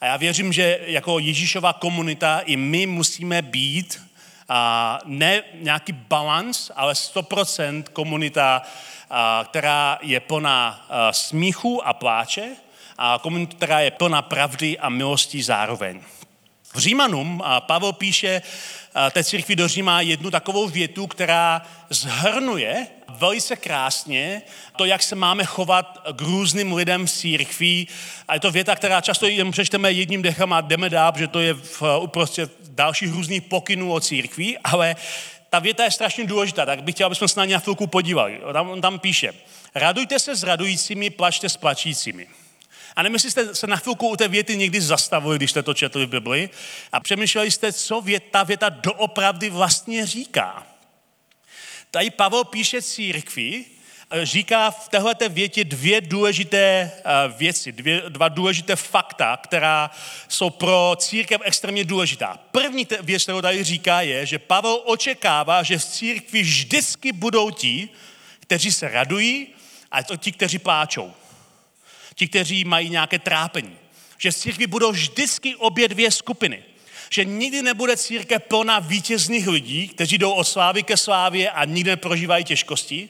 A 0.00 0.06
já 0.06 0.16
věřím, 0.16 0.52
že 0.52 0.80
jako 0.86 1.18
Ježíšová 1.18 1.72
komunita 1.72 2.38
i 2.38 2.56
my 2.56 2.86
musíme 2.86 3.42
být 3.42 4.02
a 4.48 4.98
ne 5.04 5.42
nějaký 5.54 5.92
balans, 5.92 6.70
ale 6.76 6.92
100% 6.92 7.82
komunita, 7.92 8.62
a, 9.10 9.44
která 9.50 9.98
je 10.02 10.20
plná 10.20 10.86
a, 10.88 11.12
smíchu 11.12 11.86
a 11.86 11.92
pláče, 11.92 12.48
a 12.98 13.18
komunita, 13.22 13.56
která 13.56 13.80
je 13.80 13.90
plná 13.90 14.22
pravdy 14.22 14.78
a 14.78 14.88
milosti 14.88 15.42
zároveň. 15.42 16.00
V 16.78 16.80
Římanům 16.80 17.42
Pavel 17.58 17.92
píše 17.92 18.42
té 19.10 19.24
církvi 19.24 19.56
do 19.56 19.68
Říma 19.68 20.00
jednu 20.00 20.30
takovou 20.30 20.68
větu, 20.68 21.06
která 21.06 21.62
zhrnuje 21.90 22.86
velice 23.08 23.56
krásně 23.56 24.42
to, 24.76 24.84
jak 24.84 25.02
se 25.02 25.14
máme 25.14 25.44
chovat 25.44 25.98
k 26.16 26.20
různým 26.20 26.72
lidem 26.72 27.06
v 27.06 27.10
církví. 27.10 27.88
A 28.28 28.34
je 28.34 28.40
to 28.40 28.50
věta, 28.50 28.76
která 28.76 29.00
často 29.00 29.26
jen 29.26 29.50
přečteme 29.50 29.92
jedním 29.92 30.22
dechem 30.22 30.52
a 30.52 30.60
jdeme 30.60 30.90
dál, 30.90 31.12
že 31.16 31.26
to 31.26 31.40
je 31.40 31.54
v 31.54 31.82
uprostřed 32.00 32.52
dalších 32.68 33.12
různých 33.12 33.42
pokynů 33.42 33.92
o 33.92 34.00
církví, 34.00 34.58
ale 34.58 34.96
ta 35.50 35.58
věta 35.58 35.84
je 35.84 35.90
strašně 35.90 36.26
důležitá, 36.26 36.66
tak 36.66 36.82
bych 36.82 36.94
chtěl, 36.94 37.06
abychom 37.06 37.28
se 37.28 37.40
na 37.40 37.44
ně 37.44 37.54
na 37.54 37.60
chvilku 37.60 37.86
podívali. 37.86 38.40
Tam, 38.52 38.70
on 38.70 38.80
tam 38.80 38.98
píše, 38.98 39.32
radujte 39.74 40.18
se 40.18 40.36
s 40.36 40.42
radujícími, 40.42 41.10
plačte 41.10 41.48
s 41.48 41.56
plačícími. 41.56 42.26
A 42.98 43.02
nevím, 43.02 43.14
jestli 43.14 43.30
jste 43.30 43.54
se 43.54 43.66
na 43.66 43.76
chvilku 43.76 44.08
u 44.08 44.16
té 44.16 44.28
věty 44.28 44.56
někdy 44.56 44.80
zastavili, 44.80 45.36
když 45.36 45.50
jste 45.50 45.62
to 45.62 45.74
četli 45.74 46.06
v 46.06 46.08
Bibli 46.08 46.50
a 46.92 47.00
přemýšleli 47.00 47.50
jste, 47.50 47.72
co 47.72 48.00
věta, 48.00 48.26
ta 48.30 48.42
věta 48.42 48.68
doopravdy 48.68 49.50
vlastně 49.50 50.06
říká. 50.06 50.66
Tady 51.90 52.10
Pavel 52.10 52.44
píše 52.44 52.82
církvi, 52.82 53.64
eh, 54.10 54.26
říká 54.26 54.70
v 54.70 54.88
této 54.88 55.28
větě 55.28 55.64
dvě 55.64 56.00
důležité 56.00 56.58
eh, 56.58 57.12
věci, 57.36 57.72
dvě, 57.72 58.02
dva 58.08 58.28
důležité 58.28 58.76
fakta, 58.76 59.36
která 59.36 59.90
jsou 60.28 60.50
pro 60.50 60.92
církev 60.98 61.40
extrémně 61.44 61.84
důležitá. 61.84 62.38
První 62.50 62.86
věc, 63.00 63.22
kterou 63.22 63.40
tady 63.40 63.64
říká, 63.64 64.00
je, 64.00 64.26
že 64.26 64.38
Pavel 64.38 64.82
očekává, 64.84 65.62
že 65.62 65.78
v 65.78 65.84
církvi 65.84 66.42
vždycky 66.42 67.12
budou 67.12 67.50
ti, 67.50 67.88
kteří 68.40 68.72
se 68.72 68.88
radují 68.88 69.46
a 69.90 70.02
to 70.02 70.16
ti, 70.16 70.32
kteří 70.32 70.58
pláčou 70.58 71.14
ti, 72.18 72.28
kteří 72.28 72.64
mají 72.64 72.90
nějaké 72.90 73.18
trápení. 73.18 73.76
Že 74.18 74.30
v 74.30 74.36
církvi 74.36 74.66
budou 74.66 74.92
vždycky 74.92 75.56
obě 75.56 75.88
dvě 75.88 76.10
skupiny. 76.10 76.62
Že 77.10 77.24
nikdy 77.24 77.62
nebude 77.62 77.96
církev 77.96 78.42
plná 78.42 78.78
vítězných 78.78 79.48
lidí, 79.48 79.88
kteří 79.88 80.18
jdou 80.18 80.32
od 80.32 80.44
slávy 80.44 80.82
ke 80.82 80.96
slávě 80.96 81.50
a 81.50 81.64
nikdy 81.64 81.90
neprožívají 81.90 82.44
těžkosti. 82.44 83.08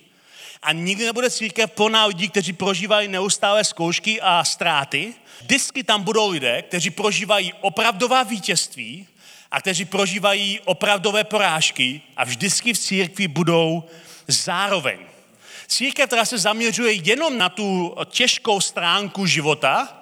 A 0.63 0.73
nikdy 0.73 1.05
nebude 1.05 1.31
církev 1.31 1.71
plná 1.71 2.07
lidí, 2.07 2.29
kteří 2.29 2.53
prožívají 2.53 3.09
neustále 3.09 3.65
zkoušky 3.65 4.21
a 4.21 4.45
ztráty. 4.45 5.15
Vždycky 5.41 5.85
tam 5.85 6.03
budou 6.03 6.31
lidé, 6.31 6.63
kteří 6.63 6.91
prožívají 6.91 7.53
opravdová 7.61 8.23
vítězství 8.23 9.07
a 9.51 9.61
kteří 9.61 9.85
prožívají 9.85 10.61
opravdové 10.65 11.25
porážky 11.25 12.01
a 12.17 12.25
vždycky 12.25 12.73
v 12.73 12.79
církvi 12.79 13.29
budou 13.29 13.85
zároveň. 14.29 14.99
Církev, 15.69 16.07
která 16.07 16.25
se 16.25 16.39
zaměřuje 16.39 16.93
jenom 16.93 17.39
na 17.39 17.49
tu 17.49 17.95
těžkou 18.05 18.61
stránku 18.61 19.27
života, 19.27 19.95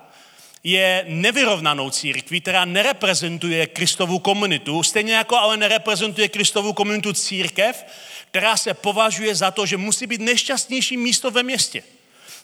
je 0.64 1.04
nevyrovnanou 1.08 1.90
církví, 1.90 2.40
která 2.40 2.64
nereprezentuje 2.64 3.66
Kristovu 3.66 4.18
komunitu, 4.18 4.82
stejně 4.82 5.14
jako 5.14 5.36
ale 5.36 5.56
nereprezentuje 5.56 6.28
Kristovu 6.28 6.72
komunitu 6.72 7.12
církev, 7.12 7.84
která 8.30 8.56
se 8.56 8.74
považuje 8.74 9.34
za 9.34 9.50
to, 9.50 9.66
že 9.66 9.76
musí 9.76 10.06
být 10.06 10.20
nejšťastnější 10.20 10.96
místo 10.96 11.30
ve 11.30 11.42
městě. 11.42 11.82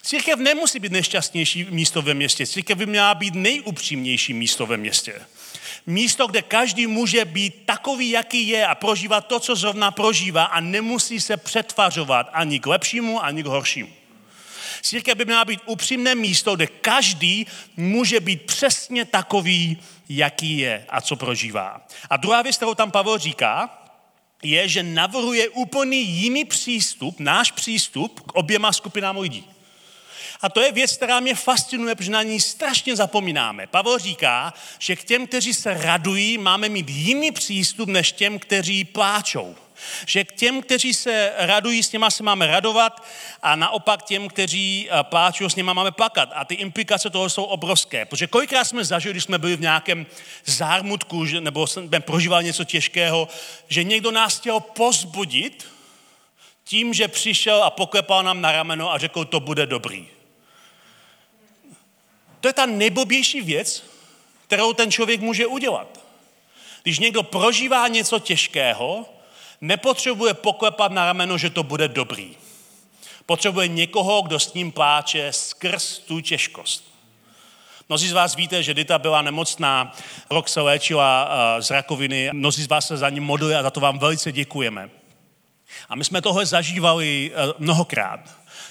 Církev 0.02 0.38
nemusí 0.38 0.79
být 0.79 0.93
nejšťastnější 0.93 1.67
místo 1.71 2.02
ve 2.02 2.14
městě, 2.14 2.47
církev 2.47 2.79
by 2.79 2.87
měla 2.87 3.14
být 3.14 3.35
nejupřímnější 3.35 4.35
místo 4.35 4.67
ve 4.67 4.76
městě. 4.76 5.14
Místo, 5.87 6.27
kde 6.27 6.43
každý 6.43 6.87
může 6.87 7.25
být 7.25 7.62
takový, 7.67 8.11
jaký 8.11 8.49
je 8.49 8.67
a 8.67 8.75
prožívat 8.75 9.27
to, 9.27 9.41
co 9.41 9.57
zrovna 9.57 9.91
prožívá 9.91 10.45
a 10.45 10.61
nemusí 10.61 11.21
se 11.21 11.37
přetvařovat 11.37 12.31
ani 12.33 12.61
k 12.61 12.67
lepšímu, 12.67 13.25
ani 13.25 13.43
k 13.43 13.47
horšímu. 13.47 13.91
Církev 14.83 15.19
by 15.19 15.25
měla 15.25 15.45
být 15.45 15.61
upřímné 15.67 16.15
místo, 16.15 16.57
kde 16.57 16.67
každý 16.67 17.47
může 17.77 18.21
být 18.21 18.43
přesně 18.43 19.05
takový, 19.05 19.79
jaký 20.09 20.59
je 20.59 20.87
a 20.89 21.01
co 21.01 21.17
prožívá. 21.17 21.87
A 22.11 22.17
druhá 22.17 22.43
věc, 22.43 22.57
kterou 22.57 22.75
tam 22.75 22.91
Pavel 22.91 23.19
říká, 23.19 23.79
je, 24.43 24.69
že 24.69 24.83
navrhuje 24.83 25.49
úplně 25.49 25.99
jiný 25.99 26.45
přístup, 26.45 27.21
náš 27.21 27.51
přístup 27.51 28.21
k 28.21 28.33
oběma 28.33 28.73
skupinám 28.73 29.19
lidí. 29.19 29.45
A 30.42 30.49
to 30.49 30.61
je 30.61 30.72
věc, 30.72 30.96
která 30.96 31.20
mě 31.20 31.34
fascinuje, 31.34 31.94
protože 31.94 32.11
na 32.11 32.22
ní 32.22 32.40
strašně 32.40 32.96
zapomínáme. 32.96 33.66
Pavel 33.66 33.99
říká, 33.99 34.54
že 34.78 34.96
k 34.96 35.04
těm, 35.04 35.26
kteří 35.26 35.54
se 35.54 35.75
radují, 35.75 36.38
máme 36.38 36.68
mít 36.68 36.90
jiný 36.90 37.30
přístup, 37.30 37.88
než 37.88 38.12
těm, 38.12 38.38
kteří 38.38 38.84
pláčou. 38.84 39.56
Že 40.06 40.25
k 40.25 40.32
těm, 40.32 40.62
kteří 40.62 40.94
se 40.94 41.32
radují, 41.37 41.82
s 41.82 41.92
něma 41.92 42.11
se 42.11 42.22
máme 42.22 42.46
radovat 42.46 43.06
a 43.42 43.56
naopak 43.56 44.02
těm, 44.02 44.28
kteří 44.28 44.88
eh, 44.90 45.02
pláčou, 45.02 45.49
s 45.49 45.56
něma 45.56 45.72
máme 45.72 45.90
plakat. 45.90 46.28
A 46.34 46.44
ty 46.44 46.54
implikace 46.54 47.11
toho 47.11 47.30
jsou 47.30 47.44
obrovské. 47.44 48.04
Protože 48.04 48.26
kolikrát 48.26 48.64
jsme 48.64 48.84
zažili, 48.84 49.12
když 49.12 49.25
jsme 49.25 49.38
byli 49.38 49.56
v 49.56 49.61
nějakém 49.61 50.06
zármutku 50.44 51.25
nebo 51.25 51.66
jsme 51.66 52.00
prožívali 52.00 52.44
něco 52.44 52.64
těžkého, 52.64 53.28
že 53.68 53.84
někdo 53.84 54.11
nás 54.11 54.38
chtěl 54.38 54.61
pozbudit 54.61 55.66
tím, 56.64 56.94
že 56.94 57.08
přišel 57.08 57.64
a 57.64 57.70
poklepal 57.70 58.22
nám 58.22 58.40
na 58.40 58.52
rameno 58.52 58.92
a 58.92 58.99
řekl, 58.99 59.25
to 59.25 59.40
bude 59.40 59.66
dobrý. 59.66 60.06
To 62.42 62.49
je 62.49 62.52
ta 62.52 62.66
nejblbější 62.66 63.40
věc, 63.40 63.84
kterou 64.46 64.72
ten 64.72 64.90
člověk 64.90 65.20
může 65.20 65.46
udělat. 65.46 66.00
Když 66.82 66.99
někdo 66.99 67.22
prožívá 67.22 67.88
něco 67.88 68.18
těžkého, 68.18 69.06
nepotřebuje 69.61 70.34
poklepat 70.34 70.92
na 70.92 71.04
rameno, 71.04 71.38
že 71.38 71.50
to 71.50 71.62
bude 71.62 71.88
dobrý. 71.88 72.37
Potřebuje 73.26 73.68
někoho, 73.68 74.22
kdo 74.22 74.38
s 74.38 74.54
ním 74.54 74.72
pláče 74.72 75.32
skrz 75.32 75.99
tu 75.99 76.20
těžkost. 76.20 76.84
Mnozí 77.88 78.08
z 78.08 78.12
vás 78.12 78.34
víte, 78.34 78.62
že 78.62 78.75
Dita 78.75 78.99
byla 78.99 79.22
nemocná, 79.22 79.92
rok 80.30 80.49
se 80.49 80.61
léčila 80.61 81.30
z 81.61 81.70
rakoviny, 81.70 82.30
mnozí 82.32 82.62
z 82.62 82.68
vás 82.68 82.87
se 82.87 82.96
za 82.96 83.11
ní 83.11 83.20
modlili 83.20 83.54
a 83.54 83.62
za 83.62 83.70
to 83.70 83.80
vám 83.80 83.99
velice 83.99 84.32
děkujeme. 84.32 84.90
A 85.88 85.94
my 85.94 86.04
jsme 86.04 86.22
tohle 86.22 86.46
zažívali 86.46 87.32
eh, 87.34 87.52
mnohokrát 87.58 88.20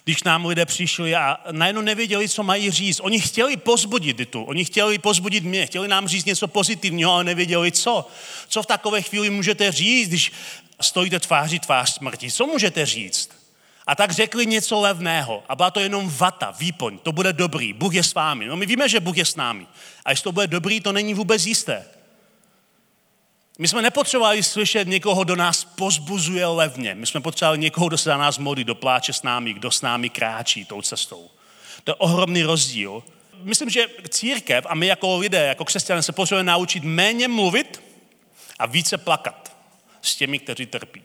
když 0.03 0.23
nám 0.23 0.45
lidé 0.45 0.65
přišli 0.65 1.15
a 1.15 1.37
najednou 1.51 1.81
nevěděli, 1.81 2.29
co 2.29 2.43
mají 2.43 2.71
říct. 2.71 2.99
Oni 2.99 3.19
chtěli 3.19 3.57
pozbudit 3.57 4.17
Ditu, 4.17 4.43
oni 4.43 4.65
chtěli 4.65 4.97
pozbudit 4.99 5.43
mě, 5.43 5.65
chtěli 5.65 5.87
nám 5.87 6.07
říct 6.07 6.25
něco 6.25 6.47
pozitivního, 6.47 7.13
ale 7.13 7.23
nevěděli 7.23 7.71
co. 7.71 8.07
Co 8.47 8.63
v 8.63 8.65
takové 8.65 9.01
chvíli 9.01 9.29
můžete 9.29 9.71
říct, 9.71 10.07
když 10.07 10.31
stojíte 10.81 11.19
tváří 11.19 11.59
tvář 11.59 11.93
smrti? 11.93 12.31
Co 12.31 12.47
můžete 12.47 12.85
říct? 12.85 13.29
A 13.87 13.95
tak 13.95 14.11
řekli 14.11 14.45
něco 14.45 14.79
levného. 14.79 15.43
A 15.49 15.55
byla 15.55 15.71
to 15.71 15.79
jenom 15.79 16.09
vata, 16.17 16.51
výpoň. 16.59 16.97
To 16.97 17.11
bude 17.11 17.33
dobrý. 17.33 17.73
Bůh 17.73 17.93
je 17.93 18.03
s 18.03 18.13
vámi. 18.13 18.47
No 18.47 18.57
my 18.57 18.65
víme, 18.65 18.89
že 18.89 18.99
Bůh 18.99 19.17
je 19.17 19.25
s 19.25 19.35
námi. 19.35 19.67
A 20.05 20.09
jestli 20.11 20.23
to 20.23 20.31
bude 20.31 20.47
dobrý, 20.47 20.81
to 20.81 20.91
není 20.91 21.13
vůbec 21.13 21.45
jisté. 21.45 21.85
My 23.61 23.67
jsme 23.67 23.81
nepotřebovali 23.81 24.43
slyšet 24.43 24.87
někoho, 24.87 25.23
kdo 25.23 25.35
nás 25.35 25.63
pozbuzuje 25.63 26.45
levně. 26.45 26.95
My 26.95 27.07
jsme 27.07 27.21
potřebovali 27.21 27.57
někoho, 27.57 27.87
kdo 27.87 27.97
se 27.97 28.09
za 28.09 28.17
nás 28.17 28.37
modlí, 28.37 28.63
kdo 28.63 28.75
pláče 28.75 29.13
s 29.13 29.23
námi, 29.23 29.53
kdo 29.53 29.71
s 29.71 29.81
námi 29.81 30.09
kráčí 30.09 30.65
tou 30.65 30.81
cestou. 30.81 31.29
To 31.83 31.91
je 31.91 31.95
ohromný 31.95 32.43
rozdíl. 32.43 33.03
Myslím, 33.43 33.69
že 33.69 33.87
církev 34.09 34.65
a 34.69 34.75
my 34.75 34.87
jako 34.87 35.17
lidé, 35.17 35.45
jako 35.45 35.65
křesťané 35.65 36.03
se 36.03 36.11
potřebujeme 36.11 36.51
naučit 36.51 36.83
méně 36.83 37.27
mluvit 37.27 37.81
a 38.59 38.65
více 38.65 38.97
plakat 38.97 39.55
s 40.01 40.15
těmi, 40.15 40.39
kteří 40.39 40.65
trpí. 40.65 41.03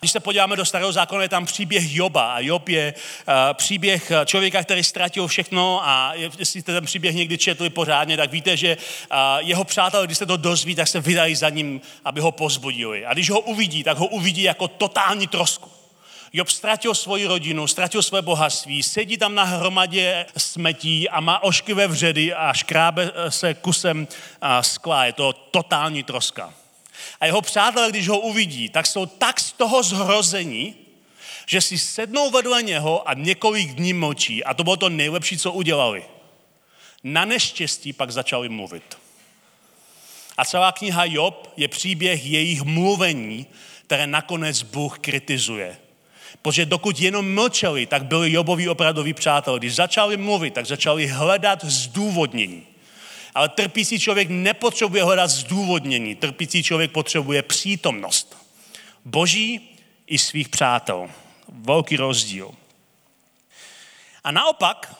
Když 0.00 0.12
se 0.12 0.20
podíváme 0.20 0.56
do 0.56 0.64
starého 0.64 0.92
zákona, 0.92 1.22
je 1.22 1.28
tam 1.28 1.46
příběh 1.46 1.94
Joba 1.94 2.32
a 2.32 2.40
Job 2.40 2.68
je 2.68 2.94
uh, 3.28 3.34
příběh 3.52 4.12
člověka, 4.24 4.62
který 4.62 4.84
ztratil 4.84 5.26
všechno 5.26 5.80
a 5.88 6.12
jestli 6.14 6.60
jste 6.60 6.72
ten 6.72 6.84
příběh 6.84 7.14
někdy 7.14 7.38
četli 7.38 7.70
pořádně, 7.70 8.16
tak 8.16 8.32
víte, 8.32 8.56
že 8.56 8.76
uh, 8.76 9.16
jeho 9.38 9.64
přátelé, 9.64 10.06
když 10.06 10.18
se 10.18 10.26
to 10.26 10.36
dozví, 10.36 10.74
tak 10.74 10.88
se 10.88 11.00
vydají 11.00 11.34
za 11.34 11.48
ním, 11.48 11.80
aby 12.04 12.20
ho 12.20 12.32
pozbudili. 12.32 13.06
A 13.06 13.12
když 13.12 13.30
ho 13.30 13.40
uvidí, 13.40 13.84
tak 13.84 13.98
ho 13.98 14.06
uvidí 14.06 14.42
jako 14.42 14.68
totální 14.68 15.26
trosku. 15.26 15.70
Job 16.32 16.48
ztratil 16.48 16.94
svoji 16.94 17.26
rodinu, 17.26 17.66
ztratil 17.66 18.02
své 18.02 18.22
bohatství, 18.22 18.82
sedí 18.82 19.16
tam 19.16 19.34
na 19.34 19.44
hromadě 19.44 20.26
smetí 20.36 21.08
a 21.08 21.20
má 21.20 21.42
ošklivé 21.42 21.86
vředy 21.86 22.34
a 22.34 22.52
škrábe 22.52 23.10
se 23.28 23.54
kusem 23.54 24.08
skla. 24.60 25.04
Je 25.04 25.12
to 25.12 25.32
totální 25.32 26.02
troska. 26.02 26.54
A 27.20 27.26
jeho 27.26 27.42
přátelé, 27.42 27.90
když 27.90 28.08
ho 28.08 28.18
uvidí, 28.18 28.68
tak 28.68 28.86
jsou 28.86 29.06
tak 29.06 29.40
z 29.40 29.52
toho 29.52 29.82
zhrození, 29.82 30.74
že 31.46 31.60
si 31.60 31.78
sednou 31.78 32.30
vedle 32.30 32.62
něho 32.62 33.08
a 33.08 33.14
několik 33.14 33.74
dní 33.74 33.92
močí. 33.92 34.44
A 34.44 34.54
to 34.54 34.64
bylo 34.64 34.76
to 34.76 34.88
nejlepší, 34.88 35.38
co 35.38 35.52
udělali. 35.52 36.04
Na 37.04 37.24
neštěstí 37.24 37.92
pak 37.92 38.10
začali 38.10 38.48
mluvit. 38.48 38.98
A 40.36 40.44
celá 40.44 40.72
kniha 40.72 41.04
Job 41.04 41.52
je 41.56 41.68
příběh 41.68 42.26
jejich 42.26 42.62
mluvení, 42.62 43.46
které 43.86 44.06
nakonec 44.06 44.62
Bůh 44.62 44.98
kritizuje. 44.98 45.76
Protože 46.42 46.66
dokud 46.66 47.00
jenom 47.00 47.34
mlčeli, 47.34 47.86
tak 47.86 48.04
byli 48.04 48.32
Jobovi 48.32 48.68
opravdoví 48.68 49.14
přátelé. 49.14 49.58
Když 49.58 49.74
začali 49.74 50.16
mluvit, 50.16 50.54
tak 50.54 50.66
začali 50.66 51.06
hledat 51.06 51.64
zdůvodnění. 51.64 52.66
Ale 53.38 53.48
trpící 53.48 54.00
člověk 54.00 54.28
nepotřebuje 54.28 55.04
hledat 55.04 55.30
zdůvodnění. 55.30 56.14
Trpící 56.14 56.62
člověk 56.62 56.90
potřebuje 56.90 57.42
přítomnost. 57.42 58.36
Boží 59.04 59.78
i 60.06 60.18
svých 60.18 60.48
přátel. 60.48 61.10
Velký 61.48 61.96
rozdíl. 61.96 62.50
A 64.24 64.30
naopak, 64.30 64.96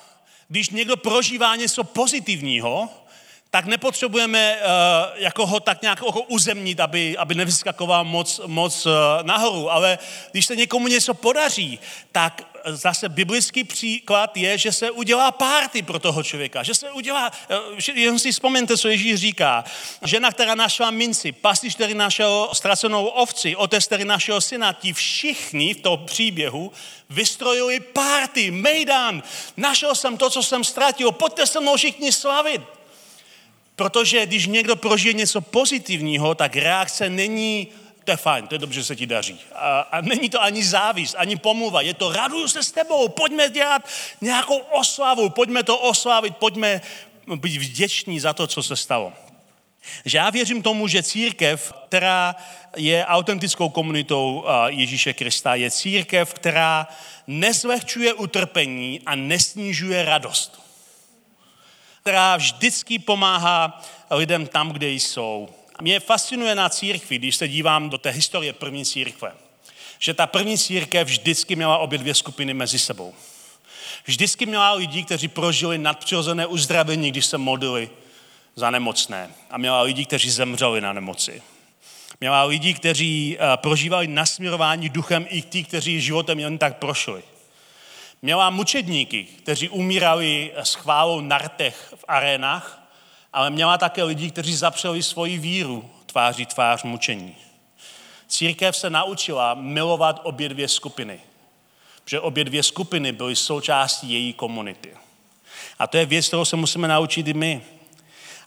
když 0.49 0.71
někdo 0.71 0.97
prožívá 0.97 1.57
něco 1.57 1.85
pozitivního, 1.85 2.89
tak 3.51 3.65
nepotřebujeme 3.65 4.57
uh, 4.57 5.23
jako 5.23 5.47
ho 5.47 5.61
tak 5.61 5.83
nějak 5.83 6.03
jako 6.07 6.23
uzemnit, 6.23 6.81
aby, 6.81 7.17
aby 7.17 7.35
nevyskakoval 7.35 8.05
moc, 8.05 8.41
moc 8.47 8.87
uh, 8.87 8.93
nahoru. 9.23 9.71
Ale 9.71 9.99
když 10.31 10.47
se 10.47 10.57
někomu 10.57 10.89
něco 10.89 11.15
podaří, 11.15 11.79
tak 12.13 12.43
zase 12.67 13.09
biblický 13.09 13.65
příklad 13.65 14.37
je, 14.37 14.59
že 14.59 14.73
se 14.73 14.91
udělá 14.91 15.31
párty 15.31 15.83
pro 15.83 15.99
toho 15.99 16.23
člověka. 16.23 16.63
Že 16.63 16.75
se 16.75 16.91
udělá, 16.91 17.33
uh, 17.51 17.79
jen 17.95 18.19
si 18.19 18.33
vzpomeňte, 18.33 18.77
co 18.77 18.89
Ježíš 18.89 19.21
říká. 19.21 19.65
Žena, 20.05 20.31
která 20.31 20.55
našla 20.55 20.91
minci, 20.91 21.33
pastýř, 21.33 21.75
který 21.75 21.95
našel 21.95 22.49
ztracenou 22.53 23.07
ovci, 23.07 23.57
otec, 23.57 23.87
který 23.87 24.05
našel 24.05 24.41
syna, 24.41 24.73
ti 24.73 24.93
všichni 24.93 25.75
v 25.75 25.81
tom 25.81 26.07
příběhu 26.07 26.73
vystrojili 27.11 27.81
párty, 27.81 28.51
mejdan. 28.51 29.23
Našel 29.57 29.95
jsem 29.95 30.17
to, 30.17 30.31
co 30.31 30.43
jsem 30.43 30.65
ztratil, 30.65 31.13
pojďte 31.13 31.47
se 31.47 31.61
mnou 31.61 31.77
všichni 31.77 32.13
slavit. 32.13 32.78
Protože 33.79 34.27
když 34.27 34.47
někdo 34.47 34.77
prožije 34.77 35.13
něco 35.13 35.41
pozitivního, 35.41 36.35
tak 36.35 36.57
reakce 36.57 37.11
není, 37.11 37.69
to 38.05 38.11
je 38.11 38.17
fajn, 38.17 38.47
to 38.47 38.55
je 38.55 38.59
dobře, 38.59 38.81
že 38.81 38.85
se 38.85 38.97
ti 38.97 39.07
daří. 39.07 39.41
A, 39.55 39.81
a 39.81 40.01
není 40.01 40.31
to 40.31 40.43
ani 40.43 40.65
závis, 40.65 41.15
ani 41.19 41.37
pomluva. 41.37 41.81
Je 41.81 41.95
to 41.95 42.13
raduju 42.13 42.49
se 42.49 42.63
s 42.63 42.73
tebou, 42.73 43.09
pojďme 43.09 43.51
dělat 43.51 43.89
nějakou 44.21 44.59
oslavu, 44.59 45.31
pojďme 45.31 45.63
to 45.63 45.79
oslavit, 45.79 46.37
pojďme 46.37 46.81
být 47.37 47.57
vděční 47.57 48.21
za 48.21 48.33
to, 48.33 48.47
co 48.47 48.63
se 48.63 48.77
stalo. 48.77 49.13
Že 50.05 50.19
já 50.19 50.31
věřím 50.31 50.63
tomu, 50.63 50.89
že 50.89 51.03
církev, 51.03 51.73
která 51.89 52.37
je 52.77 53.07
autentickou 53.07 53.69
komunitou 53.69 54.45
Ježíše 54.67 55.13
Krista, 55.13 55.55
je 55.55 55.71
církev, 55.71 56.35
která 56.35 56.89
nezlehčuje 57.27 58.15
utrpení 58.15 59.01
a 59.07 59.15
nesnižuje 59.15 60.05
radost 60.05 60.68
která 62.09 62.37
vždycky 62.37 62.99
pomáhá 62.99 63.83
lidem 64.11 64.47
tam, 64.47 64.71
kde 64.71 64.91
jsou. 64.91 65.49
Mě 65.81 66.01
fascinuje 66.01 66.55
na 66.55 66.69
církvi, 66.69 67.19
když 67.19 67.37
se 67.37 67.49
dívám 67.49 67.91
do 67.91 67.99
té 67.99 68.11
historie 68.11 68.53
první 68.53 68.85
církve, 68.85 69.33
že 69.99 70.15
ta 70.15 70.27
první 70.27 70.59
církev 70.59 71.09
vždycky 71.09 71.57
měla 71.57 71.79
obě 71.79 71.99
dvě 71.99 72.15
skupiny 72.15 72.55
mezi 72.55 72.79
sebou. 72.79 73.15
Vždycky 74.05 74.47
měla 74.47 74.73
lidi, 74.73 75.05
kteří 75.05 75.29
prožili 75.29 75.79
nadpřirozené 75.79 76.47
uzdravení, 76.47 77.11
když 77.11 77.27
se 77.27 77.39
modlili 77.39 77.91
za 78.57 78.71
nemocné. 78.71 79.31
A 79.51 79.59
měla 79.59 79.83
lidi, 79.83 80.05
kteří 80.05 80.31
zemřeli 80.31 80.81
na 80.81 80.93
nemoci. 80.93 81.43
Měla 82.21 82.45
lidi, 82.45 82.75
kteří 82.75 83.37
eh, 83.39 83.57
prožívali 83.57 84.07
nasměrování 84.07 84.89
duchem 84.89 85.27
i 85.29 85.43
ti, 85.43 85.65
kteří 85.65 86.01
životem 86.01 86.39
jen 86.39 86.59
tak 86.59 86.77
prošli. 86.77 87.23
Měla 88.23 88.51
mučedníky, 88.51 89.25
kteří 89.25 89.69
umírali 89.69 90.53
s 90.57 90.75
chválou 90.75 91.21
na 91.21 91.39
rtech 91.39 91.95
v 91.97 92.05
arénách, 92.09 92.83
ale 93.33 93.51
měla 93.51 93.79
také 93.79 94.03
lidi, 94.03 94.31
kteří 94.31 94.55
zapřeli 94.55 95.03
svoji 95.03 95.39
víru 95.39 95.91
tváří 96.07 96.47
tvář 96.47 96.83
mučení. 96.83 97.37
Církev 98.29 98.77
se 98.77 98.91
naučila 98.91 99.55
milovat 99.55 100.21
obě 100.23 100.49
dvě 100.49 100.69
skupiny, 100.69 101.21
protože 102.05 102.21
obě 102.21 102.45
dvě 102.45 102.63
skupiny 102.63 103.13
byly 103.13 103.37
součástí 103.37 104.13
její 104.13 104.33
komunity. 104.33 104.97
A 105.79 105.87
to 105.87 105.97
je 105.97 106.07
věc, 106.07 106.27
kterou 106.27 106.45
se 106.45 106.57
musíme 106.57 106.89
naučit 106.89 107.29
i 107.29 107.35
my. 107.35 107.63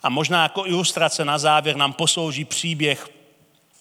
A 0.04 0.10
možná 0.10 0.44
jako 0.44 0.66
ilustrace 0.66 1.26
na 1.26 1.38
závěr 1.38 1.76
nám 1.76 1.94
poslouží 1.94 2.46
příběh, 2.46 3.10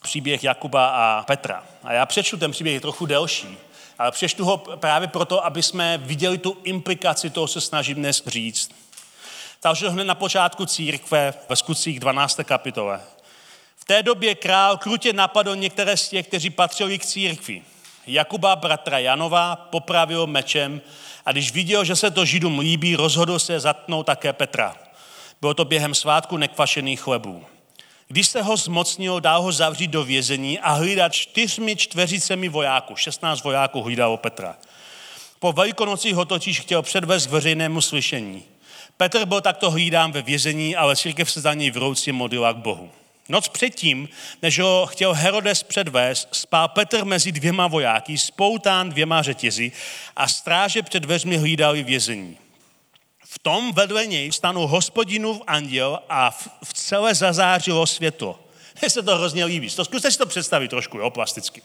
příběh 0.02 0.44
Jakuba 0.44 0.86
a 0.86 1.22
Petra. 1.22 1.64
A 1.82 1.92
já 1.92 2.06
přečtu 2.06 2.36
ten 2.36 2.50
příběh, 2.50 2.74
je 2.74 2.80
trochu 2.80 3.06
delší, 3.06 3.58
přečtu 4.10 4.44
ho 4.44 4.56
právě 4.56 5.08
proto, 5.08 5.44
aby 5.44 5.62
jsme 5.62 5.98
viděli 5.98 6.38
tu 6.38 6.56
implikaci 6.64 7.30
toho, 7.30 7.46
se 7.46 7.60
snažím 7.60 7.96
dnes 7.96 8.22
říct. 8.26 8.70
Takže 9.60 9.88
hned 9.88 10.04
na 10.04 10.14
počátku 10.14 10.66
církve 10.66 11.34
ve 11.48 11.56
skutcích 11.56 12.00
12. 12.00 12.40
kapitole. 12.44 13.00
V 13.76 13.84
té 13.84 14.02
době 14.02 14.34
král 14.34 14.76
krutě 14.76 15.12
napadl 15.12 15.56
některé 15.56 15.96
z 15.96 16.08
těch, 16.08 16.26
kteří 16.26 16.50
patřili 16.50 16.98
k 16.98 17.06
církvi. 17.06 17.62
Jakuba, 18.06 18.56
bratra 18.56 18.98
Janova, 18.98 19.56
popravil 19.56 20.26
mečem 20.26 20.80
a 21.26 21.32
když 21.32 21.52
viděl, 21.52 21.84
že 21.84 21.96
se 21.96 22.10
to 22.10 22.24
Židům 22.24 22.58
líbí, 22.58 22.96
rozhodl 22.96 23.38
se 23.38 23.60
zatnout 23.60 24.06
také 24.06 24.32
Petra. 24.32 24.76
Bylo 25.40 25.54
to 25.54 25.64
během 25.64 25.94
svátku 25.94 26.36
nekvašených 26.36 27.00
chlebů. 27.00 27.46
Když 28.12 28.28
se 28.28 28.42
ho 28.42 28.56
zmocnil, 28.56 29.20
dál 29.20 29.42
ho 29.42 29.52
zavřít 29.52 29.90
do 29.90 30.04
vězení 30.04 30.58
a 30.58 30.72
hlídat 30.72 31.12
čtyřmi 31.12 31.76
čtveřicemi 31.76 32.48
vojáků. 32.48 32.96
16 32.96 33.44
vojáků 33.44 33.82
hlídalo 33.82 34.16
Petra. 34.16 34.56
Po 35.38 35.52
velikonocích 35.52 36.14
ho 36.14 36.24
totiž 36.24 36.60
chtěl 36.60 36.82
předvést 36.82 37.26
k 37.26 37.30
veřejnému 37.30 37.80
slyšení. 37.80 38.42
Petr 38.96 39.26
byl 39.26 39.40
takto 39.40 39.70
hlídán 39.70 40.12
ve 40.12 40.22
vězení, 40.22 40.76
ale 40.76 40.96
církev 40.96 41.30
se 41.30 41.40
za 41.40 41.54
něj 41.54 41.70
vrouci 41.70 42.12
modlila 42.12 42.52
k 42.52 42.56
Bohu. 42.56 42.90
Noc 43.28 43.48
předtím, 43.48 44.08
než 44.42 44.58
ho 44.58 44.86
chtěl 44.90 45.14
Herodes 45.14 45.62
předvést, 45.62 46.28
spál 46.32 46.68
Petr 46.68 47.04
mezi 47.04 47.32
dvěma 47.32 47.66
vojáky, 47.66 48.18
spoután 48.18 48.90
dvěma 48.90 49.22
řetězy 49.22 49.72
a 50.16 50.28
stráže 50.28 50.82
před 50.82 51.00
dveřmi 51.00 51.36
hlídali 51.36 51.82
vězení. 51.82 52.36
V 53.32 53.38
tom 53.38 53.72
vedle 53.72 54.06
něj 54.06 54.32
stanul 54.32 54.66
hospodinův 54.66 55.42
anděl 55.46 56.00
a 56.08 56.30
v 56.64 56.72
celé 56.72 57.14
zazářilo 57.14 57.86
světlo. 57.86 58.40
Mně 58.80 58.90
se 58.90 59.02
to 59.02 59.16
hrozně 59.16 59.44
líbí. 59.44 59.70
To 59.70 59.84
zkuste 59.84 60.10
si 60.10 60.18
to 60.18 60.26
představit 60.26 60.68
trošku, 60.68 60.98
jo, 60.98 61.10
plasticky. 61.10 61.62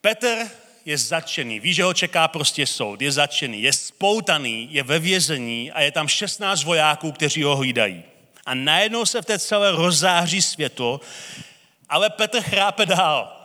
Petr 0.00 0.48
je 0.84 0.98
zatčený, 0.98 1.60
ví, 1.60 1.74
že 1.74 1.84
ho 1.84 1.94
čeká 1.94 2.28
prostě 2.28 2.66
soud, 2.66 3.02
je 3.02 3.12
zatčený, 3.12 3.62
je 3.62 3.72
spoutaný, 3.72 4.68
je 4.70 4.82
ve 4.82 4.98
vězení 4.98 5.72
a 5.72 5.80
je 5.80 5.92
tam 5.92 6.08
16 6.08 6.64
vojáků, 6.64 7.12
kteří 7.12 7.42
ho 7.42 7.56
hlídají. 7.56 8.02
A 8.46 8.54
najednou 8.54 9.06
se 9.06 9.22
v 9.22 9.24
té 9.24 9.38
celé 9.38 9.70
rozáří 9.70 10.42
světlo, 10.42 11.00
ale 11.88 12.10
Petr 12.10 12.40
chrápe 12.40 12.86
dál. 12.86 13.41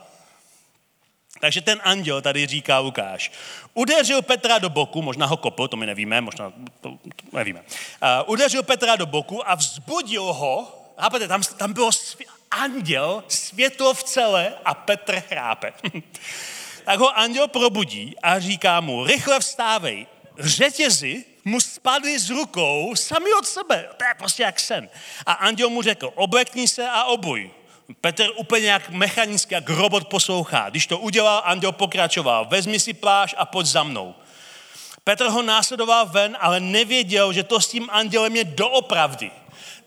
Takže 1.40 1.62
ten 1.62 1.82
anděl 1.84 2.22
tady 2.22 2.48
říká 2.48 2.80
Lukáš. 2.80 3.32
Udeřil 3.74 4.22
Petra 4.22 4.58
do 4.58 4.70
boku, 4.70 5.02
možná 5.02 5.26
ho 5.26 5.38
kopl, 5.38 5.68
to 5.68 5.78
my 5.78 5.86
nevíme, 5.86 6.22
možná 6.22 6.54
to, 6.82 6.90
to 6.92 6.98
nevíme. 7.34 7.60
Uh, 7.60 8.32
udeřil 8.32 8.64
Petra 8.64 8.96
do 8.96 9.06
boku 9.06 9.50
a 9.50 9.56
vzbudil 9.56 10.24
ho, 10.24 10.84
chápete, 11.00 11.28
tam, 11.28 11.42
tam 11.58 11.74
bylo 11.74 11.90
svě- 11.90 12.28
anděl, 12.52 13.24
světlo 13.28 13.94
v 13.94 14.04
celé 14.04 14.54
a 14.66 14.74
Petr 14.74 15.20
chrápe. 15.20 15.74
tak 16.86 17.00
ho 17.00 17.18
anděl 17.18 17.48
probudí 17.48 18.16
a 18.24 18.40
říká 18.40 18.82
mu, 18.82 19.06
rychle 19.06 19.40
vstávej, 19.40 20.08
řetězy 20.40 21.26
mu 21.46 21.60
spadly 21.60 22.20
z 22.20 22.30
rukou 22.30 22.96
sami 22.96 23.34
od 23.40 23.48
sebe. 23.48 23.90
To 23.98 24.04
je 24.04 24.14
prostě 24.18 24.44
jak 24.44 24.60
sen. 24.60 24.90
A 25.26 25.34
anděl 25.34 25.70
mu 25.70 25.82
řekl, 25.82 26.12
oblekni 26.16 26.68
se 26.68 26.90
a 26.90 27.04
obuj. 27.04 27.52
Petr 28.02 28.30
úplně 28.36 28.68
jak 28.68 28.90
mechanicky, 28.90 29.54
jak 29.54 29.70
robot 29.70 30.08
poslouchá. 30.08 30.70
Když 30.70 30.88
to 30.88 30.98
udělal, 30.98 31.42
anděl 31.46 31.72
pokračoval. 31.72 32.46
Vezmi 32.46 32.80
si 32.80 32.94
pláž 32.94 33.36
a 33.38 33.46
pojď 33.46 33.68
za 33.68 33.84
mnou. 33.84 34.16
Petr 35.04 35.26
ho 35.26 35.42
následoval 35.42 36.06
ven, 36.06 36.38
ale 36.40 36.60
nevěděl, 36.60 37.34
že 37.34 37.44
to 37.44 37.60
s 37.60 37.68
tím 37.68 37.90
andělem 37.92 38.36
je 38.36 38.44
doopravdy. 38.44 39.32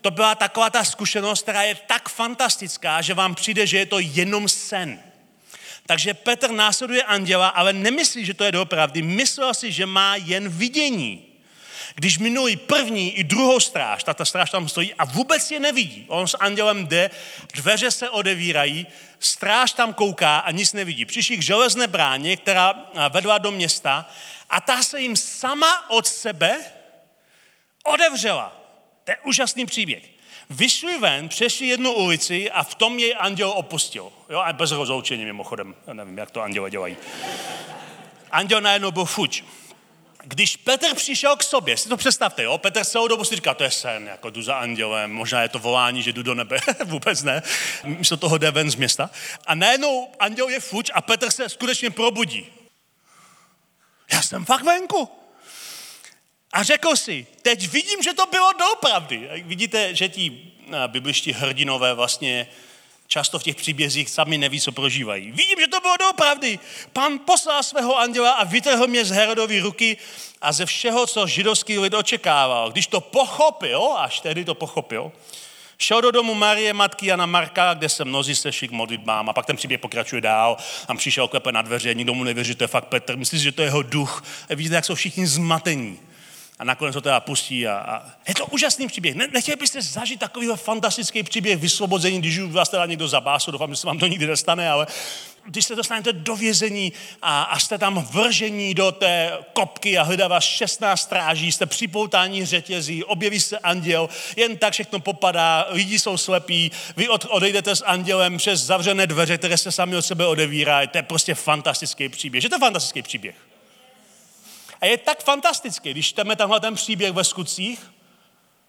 To 0.00 0.10
byla 0.10 0.34
taková 0.34 0.70
ta 0.70 0.84
zkušenost, 0.84 1.42
která 1.42 1.62
je 1.62 1.74
tak 1.74 2.08
fantastická, 2.08 3.02
že 3.02 3.14
vám 3.14 3.34
přijde, 3.34 3.66
že 3.66 3.78
je 3.78 3.86
to 3.86 3.98
jenom 3.98 4.48
sen. 4.48 5.00
Takže 5.86 6.14
Petr 6.14 6.50
následuje 6.50 7.02
anděla, 7.02 7.48
ale 7.48 7.72
nemyslí, 7.72 8.24
že 8.24 8.34
to 8.34 8.44
je 8.44 8.52
doopravdy. 8.52 9.02
Myslel 9.02 9.54
si, 9.54 9.72
že 9.72 9.86
má 9.86 10.16
jen 10.16 10.48
vidění. 10.48 11.29
Když 11.94 12.18
minulý 12.18 12.56
první 12.56 13.12
i 13.12 13.24
druhou 13.24 13.60
stráž, 13.60 14.04
ta, 14.04 14.14
ta 14.14 14.24
stráž 14.24 14.50
tam 14.50 14.68
stojí 14.68 14.94
a 14.94 15.04
vůbec 15.04 15.50
je 15.50 15.60
nevidí. 15.60 16.04
On 16.08 16.28
s 16.28 16.36
andělem 16.36 16.86
jde, 16.86 17.10
dveře 17.54 17.90
se 17.90 18.10
odevírají, 18.10 18.86
stráž 19.18 19.72
tam 19.72 19.94
kouká 19.94 20.38
a 20.38 20.50
nic 20.50 20.72
nevidí. 20.72 21.04
Přišli 21.04 21.36
k 21.36 21.42
železné 21.42 21.86
bráně, 21.86 22.36
která 22.36 22.90
vedla 23.08 23.38
do 23.38 23.50
města 23.50 24.10
a 24.50 24.60
ta 24.60 24.82
se 24.82 25.00
jim 25.00 25.16
sama 25.16 25.90
od 25.90 26.06
sebe 26.06 26.60
odevřela. 27.84 28.56
To 29.04 29.10
je 29.10 29.16
úžasný 29.24 29.66
příběh. 29.66 30.02
Vyšli 30.50 30.98
ven, 30.98 31.28
přešli 31.28 31.66
jednu 31.66 31.92
ulici 31.92 32.50
a 32.50 32.62
v 32.62 32.74
tom 32.74 32.98
jej 32.98 33.16
anděl 33.18 33.50
opustil. 33.50 34.12
Jo, 34.30 34.38
a 34.38 34.52
bez 34.52 34.70
rozloučení 34.70 35.24
mimochodem. 35.24 35.74
Já 35.86 35.92
nevím, 35.92 36.18
jak 36.18 36.30
to 36.30 36.42
anděle 36.42 36.70
dělají. 36.70 36.96
Anděl 38.30 38.60
najednou 38.60 38.90
byl 38.90 39.04
fuč 39.04 39.44
když 40.22 40.56
Petr 40.56 40.94
přišel 40.94 41.36
k 41.36 41.42
sobě, 41.42 41.76
si 41.76 41.88
to 41.88 41.96
představte, 41.96 42.42
jo? 42.42 42.58
Petr 42.58 42.84
celou 42.84 43.08
dobu 43.08 43.24
si 43.24 43.36
říká, 43.36 43.54
to 43.54 43.64
je 43.64 43.70
sen, 43.70 44.06
jako 44.06 44.30
jdu 44.30 44.42
za 44.42 44.54
andělem, 44.54 45.12
možná 45.12 45.42
je 45.42 45.48
to 45.48 45.58
volání, 45.58 46.02
že 46.02 46.12
jdu 46.12 46.22
do 46.22 46.34
nebe, 46.34 46.58
vůbec 46.84 47.22
ne, 47.22 47.42
místo 47.84 48.16
toho 48.16 48.38
jde 48.38 48.50
ven 48.50 48.70
z 48.70 48.74
města. 48.74 49.10
A 49.46 49.54
najednou 49.54 50.08
anděl 50.18 50.48
je 50.48 50.60
fuč 50.60 50.90
a 50.94 51.00
Petr 51.00 51.30
se 51.30 51.48
skutečně 51.48 51.90
probudí. 51.90 52.46
Já 54.12 54.22
jsem 54.22 54.44
fakt 54.44 54.62
venku. 54.62 55.08
A 56.52 56.62
řekl 56.62 56.96
si, 56.96 57.26
teď 57.42 57.68
vidím, 57.68 58.02
že 58.02 58.14
to 58.14 58.26
bylo 58.26 58.52
doopravdy. 58.52 59.30
Vidíte, 59.44 59.94
že 59.94 60.08
ti 60.08 60.52
bibliští 60.86 61.32
hrdinové 61.32 61.94
vlastně 61.94 62.48
často 63.12 63.38
v 63.38 63.42
těch 63.42 63.56
příbězích 63.56 64.10
sami 64.10 64.38
neví, 64.38 64.60
co 64.60 64.72
prožívají. 64.72 65.30
Vidím, 65.30 65.60
že 65.60 65.66
to 65.66 65.80
bylo 65.80 65.96
doopravdy. 65.96 66.58
Pán 66.92 67.18
poslal 67.18 67.62
svého 67.62 67.98
anděla 67.98 68.32
a 68.32 68.44
vytrhl 68.44 68.86
mě 68.86 69.04
z 69.04 69.10
Herodovy 69.10 69.60
ruky 69.60 69.96
a 70.42 70.52
ze 70.52 70.66
všeho, 70.66 71.06
co 71.06 71.26
židovský 71.26 71.78
lid 71.78 71.94
očekával. 71.94 72.70
Když 72.70 72.86
to 72.86 73.00
pochopil, 73.00 73.94
až 73.98 74.20
tehdy 74.20 74.44
to 74.44 74.54
pochopil, 74.54 75.12
šel 75.78 76.00
do 76.00 76.10
domu 76.10 76.34
Marie, 76.34 76.72
matky 76.72 77.06
Jana 77.06 77.26
Marka, 77.26 77.74
kde 77.74 77.88
se 77.88 78.04
mnozí 78.04 78.36
sešli 78.36 78.68
k 78.68 78.72
modlitbám 78.72 79.28
a 79.28 79.32
pak 79.32 79.46
ten 79.46 79.56
příběh 79.56 79.80
pokračuje 79.80 80.20
dál. 80.20 80.56
Tam 80.86 80.96
přišel 80.96 81.28
klepe 81.28 81.52
na 81.52 81.62
dveře, 81.62 81.94
nikdo 81.94 82.14
mu 82.14 82.24
nevěří, 82.24 82.48
že 82.48 82.54
to 82.54 82.64
je 82.64 82.68
fakt 82.68 82.88
Petr. 82.88 83.16
Myslíš, 83.16 83.42
že 83.42 83.52
to 83.52 83.62
je 83.62 83.66
jeho 83.66 83.82
duch. 83.82 84.24
Vidíte, 84.48 84.74
jak 84.74 84.84
jsou 84.84 84.94
všichni 84.94 85.26
zmatení 85.26 85.98
a 86.60 86.64
nakonec 86.64 86.94
ho 86.94 87.00
teda 87.00 87.20
pustí. 87.20 87.66
A, 87.66 87.74
a 87.74 88.02
je 88.28 88.34
to 88.34 88.46
úžasný 88.46 88.86
příběh. 88.86 89.14
Ne, 89.14 89.28
nechtěli 89.32 89.56
byste 89.56 89.82
zažít 89.82 90.20
takový 90.20 90.48
fantastický 90.56 91.22
příběh 91.22 91.58
vysvobození, 91.58 92.18
když 92.18 92.38
vás 92.38 92.68
teda 92.68 92.86
někdo 92.86 93.08
zabásl, 93.08 93.52
doufám, 93.52 93.70
že 93.70 93.76
se 93.76 93.86
vám 93.86 93.98
to 93.98 94.06
nikdy 94.06 94.26
nestane, 94.26 94.70
ale 94.70 94.86
když 95.44 95.64
se 95.64 95.76
dostanete 95.76 96.12
do 96.12 96.36
vězení 96.36 96.92
a, 97.22 97.42
a 97.42 97.58
jste 97.58 97.78
tam 97.78 98.06
vržení 98.10 98.74
do 98.74 98.92
té 98.92 99.38
kopky 99.52 99.98
a 99.98 100.02
hledá 100.02 100.28
vás 100.28 100.44
16 100.44 101.00
stráží, 101.00 101.52
jste 101.52 101.66
připoutání 101.66 102.46
řetězí, 102.46 103.04
objeví 103.04 103.40
se 103.40 103.58
anděl, 103.58 104.08
jen 104.36 104.56
tak 104.56 104.72
všechno 104.72 105.00
popadá, 105.00 105.66
lidi 105.70 105.98
jsou 105.98 106.16
slepí, 106.16 106.70
vy 106.96 107.08
od, 107.08 107.26
odejdete 107.28 107.76
s 107.76 107.84
andělem 107.84 108.36
přes 108.36 108.60
zavřené 108.60 109.06
dveře, 109.06 109.38
které 109.38 109.56
se 109.56 109.72
sami 109.72 109.96
od 109.96 110.02
sebe 110.02 110.26
odevírají. 110.26 110.88
To 110.88 110.98
je 110.98 111.02
prostě 111.02 111.34
fantastický 111.34 112.08
příběh. 112.08 112.42
Že 112.42 112.48
to 112.48 112.54
je 112.54 112.60
fantastický 112.60 113.02
příběh. 113.02 113.49
A 114.80 114.86
je 114.86 114.98
tak 114.98 115.22
fantastický, 115.22 115.90
když 115.90 116.08
čteme 116.08 116.36
tenhle 116.36 116.60
ten 116.60 116.74
příběh 116.74 117.12
ve 117.12 117.24
skutcích, 117.24 117.90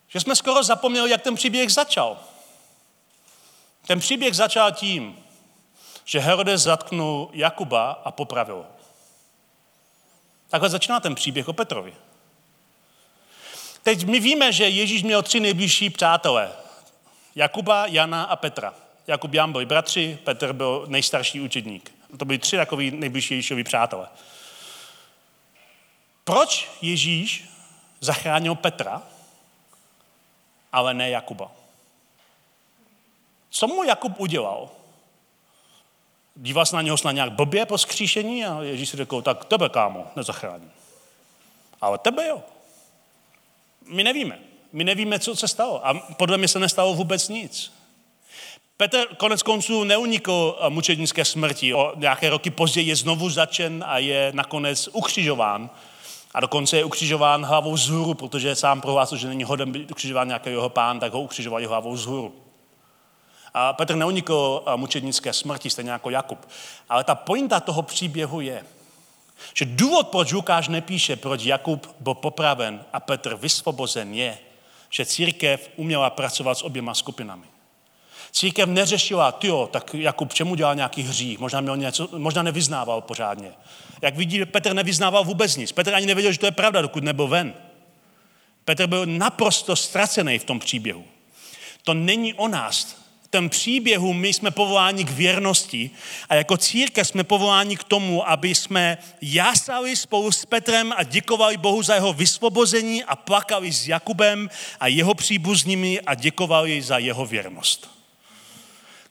že 0.08 0.20
jsme 0.20 0.36
skoro 0.36 0.64
zapomněli, 0.64 1.12
jak 1.12 1.22
ten 1.22 1.36
příběh 1.36 1.72
začal. 1.72 2.20
Ten 3.88 4.00
příběh 4.00 4.36
začal 4.36 4.72
tím, 4.72 5.24
že 6.06 6.20
Herodes 6.20 6.62
zatknul 6.62 7.30
Jakuba 7.34 7.92
a 7.92 8.12
popravil 8.12 8.56
ho. 8.56 8.66
Takhle 10.50 10.70
začíná 10.70 11.00
ten 11.00 11.16
příběh 11.16 11.48
o 11.48 11.54
Petrovi. 11.54 11.94
Teď 13.84 14.06
my 14.06 14.20
víme, 14.20 14.54
že 14.54 14.70
Ježíš 14.70 15.04
měl 15.04 15.24
tři 15.24 15.40
nejbližší 15.40 15.90
přátelé. 15.90 16.52
Jakuba, 17.36 17.86
Jana 17.86 18.24
a 18.24 18.36
Petra. 18.36 18.74
Jakub 19.08 19.34
Jan 19.34 19.52
byli 19.52 19.66
bratři, 19.66 20.20
Petr 20.24 20.54
byl 20.54 20.86
nejstarší 20.88 21.42
učedník. 21.42 21.92
To 22.18 22.26
byli 22.26 22.40
tři 22.40 22.58
takový 22.58 22.92
nejbližší 22.92 23.34
Ježíšovi 23.34 23.64
přátelé. 23.64 24.08
Proč 26.24 26.70
Ježíš 26.82 27.50
zachránil 28.00 28.56
Petra, 28.56 29.02
ale 30.72 30.94
ne 30.94 31.10
Jakuba? 31.10 31.52
Co 33.50 33.68
mu 33.68 33.84
Jakub 33.84 34.20
udělal? 34.20 34.70
Díval 36.36 36.66
se 36.66 36.76
na 36.76 36.82
něho 36.82 36.98
snad 36.98 37.12
nějak 37.12 37.32
blbě 37.32 37.66
po 37.66 37.78
skříšení 37.78 38.46
a 38.46 38.62
Ježíš 38.62 38.90
si 38.90 38.98
řekl, 38.98 39.22
tak 39.22 39.46
tebe, 39.46 39.70
kámo, 39.70 40.08
nezachráním. 40.16 40.72
Ale 41.82 41.98
tebe 41.98 42.28
jo. 42.28 42.44
My 43.88 44.04
nevíme. 44.04 44.40
My 44.72 44.84
nevíme, 44.84 45.20
co 45.20 45.36
se 45.36 45.48
stalo. 45.48 45.88
A 45.88 45.94
podle 45.94 46.38
mě 46.38 46.48
se 46.48 46.60
nestalo 46.60 46.94
vůbec 46.94 47.30
nic. 47.30 47.74
Petr 48.78 49.16
konec 49.16 49.44
konců 49.44 49.84
neunikl 49.84 50.58
mučednické 50.70 51.26
smrti. 51.26 51.74
O 51.74 51.94
nějaké 51.96 52.30
roky 52.30 52.50
později 52.50 52.88
je 52.88 52.96
znovu 52.96 53.30
začen 53.30 53.84
a 53.88 53.98
je 53.98 54.32
nakonec 54.36 54.90
ukřižován 54.92 55.70
A 56.34 56.40
dokonce 56.40 56.78
je 56.78 56.84
ukřižován 56.84 57.46
hlavou 57.46 57.74
vzhůru, 57.74 58.14
protože 58.14 58.56
sám 58.56 58.82
prohlásil, 58.82 59.18
že 59.18 59.28
není 59.28 59.44
hoden 59.44 59.72
být 59.72 59.92
ukřižován 59.92 60.28
nějaký 60.28 60.50
jeho 60.50 60.70
pán, 60.70 61.00
tak 61.00 61.14
ho 61.14 61.22
ukřižovali 61.22 61.66
hlavou 61.66 61.94
vzhůru. 61.94 62.36
A 63.54 63.74
Petr 63.74 63.96
neunikl 63.96 64.64
mučednické 64.76 65.34
smrti, 65.34 65.70
stejně 65.70 65.92
jako 65.92 66.10
Jakub. 66.10 66.48
Ale 66.90 67.04
ta 67.04 67.16
pointa 67.16 67.60
toho 67.60 67.82
příběhu 67.82 68.42
je, 68.42 68.66
že 69.54 69.66
důvod, 69.66 70.08
proč 70.08 70.32
Lukáš 70.32 70.68
nepíše, 70.68 71.16
proč 71.16 71.44
Jakub 71.44 71.96
byl 72.00 72.14
popraven 72.14 72.86
a 72.94 73.00
Petr 73.00 73.36
vysvobozen, 73.36 74.14
je, 74.14 74.38
že 74.90 75.06
církev 75.06 75.70
uměla 75.76 76.10
pracovat 76.10 76.58
s 76.58 76.64
oběma 76.64 76.94
skupinami. 76.94 77.51
Církev 78.32 78.70
neřešila, 78.70 79.32
tyjo, 79.32 79.70
tak 79.72 79.94
Jakub 79.94 80.34
čemu 80.34 80.56
dělal 80.56 80.76
nějaký 80.76 81.02
hřích, 81.02 81.40
možná, 81.40 81.62
měl 81.62 81.78
něco, 81.78 82.10
možná 82.18 82.44
nevyznával 82.44 83.02
pořádně. 83.02 83.52
Jak 84.02 84.16
vidí, 84.16 84.46
Petr 84.46 84.74
nevyznával 84.74 85.24
vůbec 85.24 85.56
nic. 85.56 85.72
Petr 85.72 85.94
ani 85.94 86.06
nevěděl, 86.06 86.32
že 86.32 86.40
to 86.40 86.46
je 86.46 86.52
pravda, 86.52 86.82
dokud 86.82 87.04
nebyl 87.04 87.28
ven. 87.28 87.54
Petr 88.66 88.88
byl 88.88 89.06
naprosto 89.06 89.76
ztracený 89.76 90.40
v 90.40 90.44
tom 90.44 90.60
příběhu. 90.60 91.04
To 91.84 91.94
není 91.94 92.34
o 92.34 92.48
nás. 92.48 93.02
V 93.24 93.28
tom 93.28 93.50
příběhu 93.50 94.14
my 94.14 94.34
jsme 94.34 94.52
povoláni 94.52 95.04
k 95.06 95.12
věrnosti 95.12 95.92
a 96.30 96.36
jako 96.36 96.58
církev 96.58 97.08
jsme 97.08 97.24
povoláni 97.24 97.78
k 97.78 97.84
tomu, 97.84 98.30
aby 98.30 98.56
jsme 98.56 98.98
jásali 99.22 99.96
spolu 99.96 100.32
s 100.32 100.46
Petrem 100.46 100.94
a 100.98 101.04
děkovali 101.04 101.58
Bohu 101.58 101.84
za 101.84 101.96
jeho 101.96 102.14
vysvobození 102.14 103.04
a 103.04 103.16
plakali 103.16 103.72
s 103.72 103.88
Jakubem 103.88 104.50
a 104.80 104.88
jeho 104.88 105.14
příbuznými 105.14 106.02
a 106.02 106.16
děkovali 106.16 106.82
za 106.82 106.98
jeho 106.98 107.26
věrnost. 107.26 108.01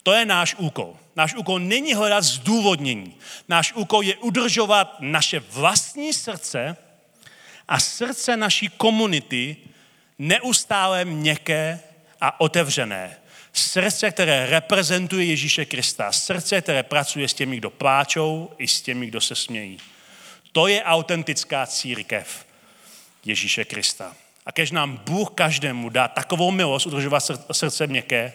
To 0.02 0.12
je 0.12 0.26
náš 0.26 0.54
úkol. 0.58 0.96
Náš 1.16 1.34
úkol 1.34 1.58
není 1.58 1.94
hledat 1.94 2.24
zdůvodnění. 2.24 3.16
Náš 3.48 3.72
úkol 3.72 4.02
je 4.02 4.16
udržovat 4.16 4.96
naše 5.00 5.40
vlastní 5.40 6.12
srdce 6.12 6.76
a 7.68 7.80
srdce 7.80 8.36
naší 8.36 8.68
komunity 8.68 9.56
neustále 10.18 11.04
měkké 11.04 11.80
a 12.20 12.40
otevřené. 12.40 13.16
Srdce, 13.52 14.10
které 14.10 14.46
reprezentuje 14.46 15.24
Ježíše 15.24 15.64
Krista. 15.64 16.12
Srdce, 16.12 16.60
které 16.60 16.82
pracuje 16.82 17.28
s 17.28 17.34
těmi, 17.34 17.56
kdo 17.56 17.70
pláčou, 17.70 18.50
i 18.58 18.68
s 18.68 18.82
těmi, 18.82 19.06
kdo 19.06 19.20
se 19.20 19.34
smějí. 19.34 19.78
To 20.52 20.66
je 20.66 20.82
autentická 20.82 21.66
církev 21.66 22.46
Ježíše 23.24 23.64
Krista. 23.64 24.16
A 24.46 24.52
kež 24.52 24.70
nám 24.70 24.96
Bůh 24.96 25.30
každému 25.30 25.88
dá 25.88 26.08
takovou 26.08 26.50
milost 26.50 26.86
udržovat 26.86 27.30
srdce 27.52 27.86
měkké, 27.86 28.32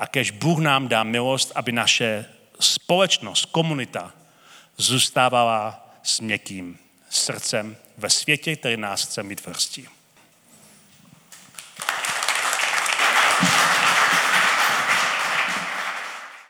a 0.00 0.06
kež 0.06 0.30
Bůh 0.30 0.58
nám 0.58 0.88
dá 0.88 1.02
milost, 1.02 1.52
aby 1.54 1.72
naše 1.72 2.26
společnost, 2.60 3.44
komunita 3.44 4.12
zůstávala 4.76 5.90
s 6.02 6.20
měkkým 6.20 6.78
srdcem 7.10 7.76
ve 7.96 8.10
světě, 8.10 8.56
který 8.56 8.76
nás 8.76 9.02
chce 9.02 9.22
mít 9.22 9.40
v 9.40 9.48
hrsti. 9.48 9.88